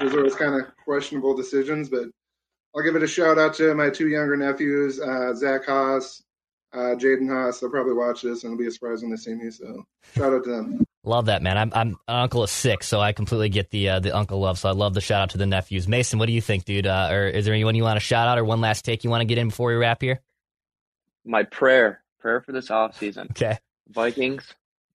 Those 0.00 0.14
are 0.14 0.20
always 0.20 0.34
kind 0.34 0.54
of 0.54 0.74
questionable 0.84 1.36
decisions, 1.36 1.90
but 1.90 2.08
I'll 2.74 2.82
give 2.82 2.96
it 2.96 3.02
a 3.02 3.06
shout 3.06 3.38
out 3.38 3.52
to 3.54 3.74
my 3.74 3.90
two 3.90 4.08
younger 4.08 4.36
nephews, 4.36 4.96
Zach 5.36 5.66
Haas, 5.66 6.22
Jaden 6.74 7.28
Haas. 7.28 7.60
They'll 7.60 7.70
probably 7.70 7.92
watch 7.92 8.22
this, 8.22 8.42
and 8.42 8.52
it'll 8.54 8.62
be 8.62 8.66
a 8.66 8.70
surprise 8.70 9.02
when 9.02 9.10
they 9.10 9.16
see 9.18 9.34
me. 9.34 9.50
So 9.50 9.84
shout 10.16 10.32
out 10.32 10.44
to 10.44 10.50
them. 10.50 10.84
Love 11.04 11.26
that, 11.26 11.42
man. 11.42 11.58
I'm 11.58 11.70
I'm 11.74 11.88
an 12.08 12.16
uncle 12.22 12.42
of 12.42 12.50
six, 12.50 12.88
so 12.88 12.98
I 12.98 13.12
completely 13.12 13.50
get 13.50 13.70
the 13.70 13.90
uh, 13.90 14.00
the 14.00 14.16
uncle 14.16 14.40
love. 14.40 14.58
So 14.58 14.70
I 14.70 14.72
love 14.72 14.94
the 14.94 15.02
shout 15.02 15.20
out 15.20 15.30
to 15.30 15.38
the 15.38 15.46
nephews. 15.46 15.86
Mason, 15.86 16.18
what 16.18 16.26
do 16.26 16.32
you 16.32 16.40
think, 16.40 16.64
dude? 16.64 16.86
Uh, 16.86 17.08
or 17.10 17.26
is 17.26 17.44
there 17.44 17.52
anyone 17.52 17.74
you 17.74 17.82
want 17.82 17.96
to 17.96 18.04
shout 18.04 18.26
out, 18.26 18.38
or 18.38 18.44
one 18.44 18.62
last 18.62 18.84
take 18.84 19.04
you 19.04 19.10
want 19.10 19.20
to 19.20 19.26
get 19.26 19.36
in 19.36 19.48
before 19.48 19.68
we 19.68 19.74
wrap 19.74 20.00
here? 20.00 20.22
My 21.24 21.42
prayer 21.42 22.02
prayer 22.20 22.40
for 22.40 22.52
this 22.52 22.70
off 22.70 22.98
season. 22.98 23.28
Okay. 23.32 23.58
Vikings, 23.90 24.54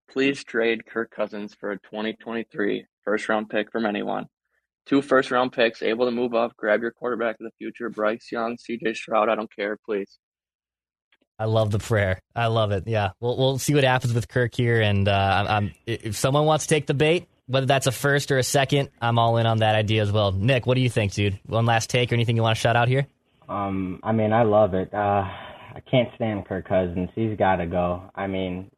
please 0.09 0.43
trade 0.43 0.87
Kirk 0.87 1.11
Cousins 1.11 1.53
for 1.53 1.71
a 1.71 1.77
2023 1.77 2.85
first 3.03 3.29
round 3.29 3.49
pick 3.49 3.71
from 3.71 3.85
anyone. 3.85 4.25
Two 4.87 5.03
first 5.03 5.29
round 5.29 5.51
picks, 5.51 5.83
able 5.83 6.05
to 6.05 6.11
move 6.11 6.33
up, 6.33 6.57
grab 6.57 6.81
your 6.81 6.89
quarterback 6.89 7.35
of 7.39 7.45
the 7.45 7.51
future, 7.59 7.89
Bryce 7.89 8.31
Young, 8.31 8.57
CJ 8.57 8.95
Stroud. 8.95 9.29
I 9.29 9.35
don't 9.35 9.55
care, 9.55 9.77
please. 9.85 10.17
I 11.39 11.45
love 11.45 11.71
the 11.71 11.79
prayer. 11.79 12.19
I 12.35 12.47
love 12.47 12.71
it. 12.71 12.83
Yeah, 12.85 13.11
we'll 13.21 13.37
we'll 13.37 13.57
see 13.57 13.73
what 13.73 13.85
happens 13.85 14.13
with 14.13 14.27
Kirk 14.27 14.53
here, 14.53 14.81
and 14.81 15.07
uh, 15.07 15.45
I'm, 15.49 15.71
if 15.87 16.17
someone 16.17 16.45
wants 16.45 16.65
to 16.65 16.75
take 16.75 16.85
the 16.85 16.93
bait, 16.93 17.27
whether 17.47 17.65
that's 17.65 17.87
a 17.87 17.93
first 17.93 18.29
or 18.31 18.37
a 18.37 18.43
second, 18.43 18.89
I'm 19.01 19.17
all 19.17 19.37
in 19.37 19.45
on 19.45 19.59
that 19.59 19.73
idea 19.73 20.01
as 20.01 20.11
well. 20.11 20.33
Nick, 20.33 20.67
what 20.67 20.75
do 20.75 20.81
you 20.81 20.89
think, 20.89 21.13
dude? 21.13 21.39
One 21.45 21.65
last 21.65 21.89
take 21.89 22.11
or 22.11 22.15
anything 22.15 22.35
you 22.35 22.43
want 22.43 22.57
to 22.57 22.61
shout 22.61 22.75
out 22.75 22.89
here? 22.89 23.07
Um, 23.47 24.01
I 24.03 24.11
mean, 24.11 24.33
I 24.33 24.43
love 24.43 24.73
it. 24.73 24.93
Uh, 24.93 25.23
I 25.75 25.81
can't 25.89 26.09
stand 26.15 26.45
Kirk 26.45 26.67
Cousins. 26.67 27.09
He's 27.15 27.37
got 27.37 27.55
to 27.55 27.65
go. 27.65 28.03
I 28.13 28.27
mean, 28.27 28.69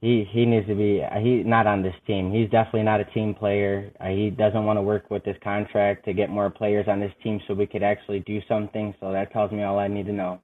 he 0.00 0.24
he 0.30 0.46
needs 0.46 0.66
to 0.68 0.74
be. 0.74 1.02
He's 1.22 1.44
not 1.44 1.66
on 1.66 1.82
this 1.82 1.94
team. 2.06 2.32
He's 2.32 2.48
definitely 2.50 2.84
not 2.84 3.00
a 3.00 3.04
team 3.04 3.34
player. 3.34 3.90
Uh, 4.00 4.08
he 4.08 4.30
doesn't 4.30 4.64
want 4.64 4.78
to 4.78 4.82
work 4.82 5.10
with 5.10 5.22
this 5.24 5.36
contract 5.44 6.06
to 6.06 6.14
get 6.14 6.30
more 6.30 6.48
players 6.48 6.86
on 6.88 6.98
this 6.98 7.12
team 7.22 7.40
so 7.46 7.52
we 7.52 7.66
could 7.66 7.82
actually 7.82 8.20
do 8.20 8.40
something. 8.48 8.94
So 9.00 9.12
that 9.12 9.32
tells 9.32 9.52
me 9.52 9.62
all 9.64 9.78
I 9.78 9.88
need 9.88 10.06
to 10.06 10.12
know. 10.12 10.40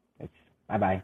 Bye 0.69 0.79
bye. 0.79 1.03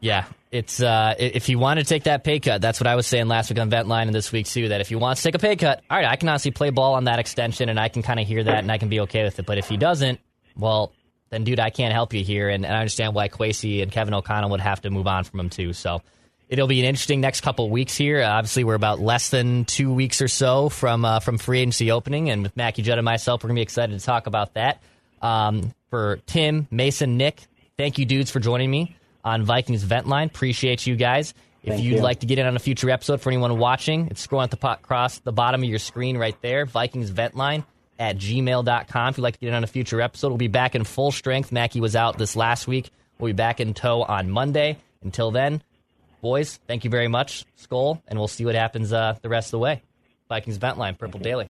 Yeah, 0.00 0.26
it's 0.50 0.80
uh, 0.80 1.14
if 1.18 1.48
you 1.48 1.58
want 1.58 1.80
to 1.80 1.84
take 1.84 2.04
that 2.04 2.22
pay 2.22 2.38
cut, 2.38 2.60
that's 2.60 2.78
what 2.78 2.86
I 2.86 2.94
was 2.96 3.06
saying 3.06 3.28
last 3.28 3.50
week 3.50 3.58
on 3.58 3.70
Vent 3.70 3.88
Line 3.88 4.08
and 4.08 4.14
this 4.14 4.30
week 4.30 4.46
too. 4.46 4.68
That 4.68 4.80
if 4.80 4.90
you 4.90 4.98
want 4.98 5.16
to 5.16 5.22
take 5.22 5.34
a 5.34 5.38
pay 5.38 5.56
cut, 5.56 5.82
all 5.90 5.96
right, 5.96 6.06
I 6.06 6.16
can 6.16 6.28
honestly 6.28 6.50
play 6.50 6.70
ball 6.70 6.94
on 6.94 7.04
that 7.04 7.18
extension, 7.18 7.68
and 7.68 7.80
I 7.80 7.88
can 7.88 8.02
kind 8.02 8.20
of 8.20 8.26
hear 8.26 8.44
that, 8.44 8.58
and 8.58 8.70
I 8.70 8.78
can 8.78 8.88
be 8.88 9.00
okay 9.00 9.24
with 9.24 9.38
it. 9.38 9.46
But 9.46 9.58
if 9.58 9.68
he 9.68 9.76
doesn't, 9.76 10.20
well, 10.56 10.92
then 11.30 11.44
dude, 11.44 11.60
I 11.60 11.70
can't 11.70 11.92
help 11.92 12.12
you 12.12 12.22
here, 12.22 12.48
and, 12.48 12.64
and 12.64 12.74
I 12.74 12.78
understand 12.80 13.14
why 13.14 13.28
Kwesi 13.28 13.82
and 13.82 13.90
Kevin 13.90 14.14
O'Connell 14.14 14.50
would 14.50 14.60
have 14.60 14.82
to 14.82 14.90
move 14.90 15.06
on 15.06 15.24
from 15.24 15.40
him 15.40 15.50
too. 15.50 15.72
So 15.72 16.02
it'll 16.48 16.68
be 16.68 16.78
an 16.78 16.86
interesting 16.86 17.20
next 17.20 17.40
couple 17.40 17.68
weeks 17.70 17.96
here. 17.96 18.22
Uh, 18.22 18.28
obviously, 18.28 18.64
we're 18.64 18.74
about 18.74 19.00
less 19.00 19.30
than 19.30 19.64
two 19.64 19.92
weeks 19.92 20.20
or 20.20 20.28
so 20.28 20.68
from 20.68 21.04
uh, 21.06 21.20
from 21.20 21.38
free 21.38 21.60
agency 21.60 21.90
opening, 21.90 22.28
and 22.28 22.42
with 22.42 22.56
Mackey 22.56 22.82
Judd 22.82 22.98
and 22.98 23.04
myself, 23.04 23.42
we're 23.42 23.48
gonna 23.48 23.58
be 23.58 23.62
excited 23.62 23.98
to 23.98 24.04
talk 24.04 24.26
about 24.26 24.54
that. 24.54 24.82
Um, 25.22 25.72
for 25.88 26.20
Tim, 26.26 26.68
Mason, 26.70 27.16
Nick, 27.16 27.40
thank 27.78 27.98
you, 27.98 28.04
dudes, 28.04 28.30
for 28.30 28.38
joining 28.38 28.70
me 28.70 28.94
on 29.26 29.42
Vikings 29.42 29.82
Vent 29.82 30.06
Line. 30.06 30.28
Appreciate 30.28 30.86
you 30.86 30.96
guys. 30.96 31.34
If 31.62 31.72
Thank 31.72 31.82
you'd 31.84 31.96
you. 31.96 32.00
like 32.00 32.20
to 32.20 32.26
get 32.26 32.38
in 32.38 32.46
on 32.46 32.54
a 32.54 32.60
future 32.60 32.88
episode 32.88 33.20
for 33.20 33.28
anyone 33.28 33.58
watching, 33.58 34.06
it's 34.06 34.24
scrolling 34.24 34.44
at 34.44 34.50
the 34.52 34.56
pot 34.56 34.78
across 34.84 35.18
the 35.18 35.32
bottom 35.32 35.64
of 35.64 35.68
your 35.68 35.80
screen 35.80 36.16
right 36.16 36.40
there. 36.40 36.64
Vikings 36.64 37.10
Vent 37.10 37.36
Line 37.36 37.64
at 37.98 38.16
gmail.com. 38.16 39.08
If 39.08 39.18
you'd 39.18 39.22
like 39.24 39.34
to 39.34 39.40
get 39.40 39.48
in 39.48 39.54
on 39.54 39.64
a 39.64 39.66
future 39.66 40.00
episode, 40.00 40.28
we'll 40.28 40.36
be 40.38 40.46
back 40.48 40.76
in 40.76 40.84
full 40.84 41.10
strength. 41.10 41.50
Mackie 41.50 41.80
was 41.80 41.96
out 41.96 42.18
this 42.18 42.36
last 42.36 42.68
week. 42.68 42.90
We'll 43.18 43.30
be 43.30 43.36
back 43.36 43.60
in 43.60 43.74
tow 43.74 44.02
on 44.02 44.30
Monday. 44.30 44.78
Until 45.02 45.32
then, 45.32 45.60
boys, 46.20 46.58
thank 46.68 46.84
you 46.84 46.90
very 46.90 47.08
much, 47.08 47.44
Skol, 47.58 48.00
and 48.06 48.18
we'll 48.18 48.28
see 48.28 48.44
what 48.44 48.54
happens 48.54 48.92
uh, 48.92 49.18
the 49.22 49.28
rest 49.28 49.48
of 49.48 49.52
the 49.52 49.58
way. 49.58 49.82
Vikings 50.28 50.56
Vent 50.56 50.78
Line, 50.78 50.94
Purple 50.94 51.20
Daily. 51.20 51.44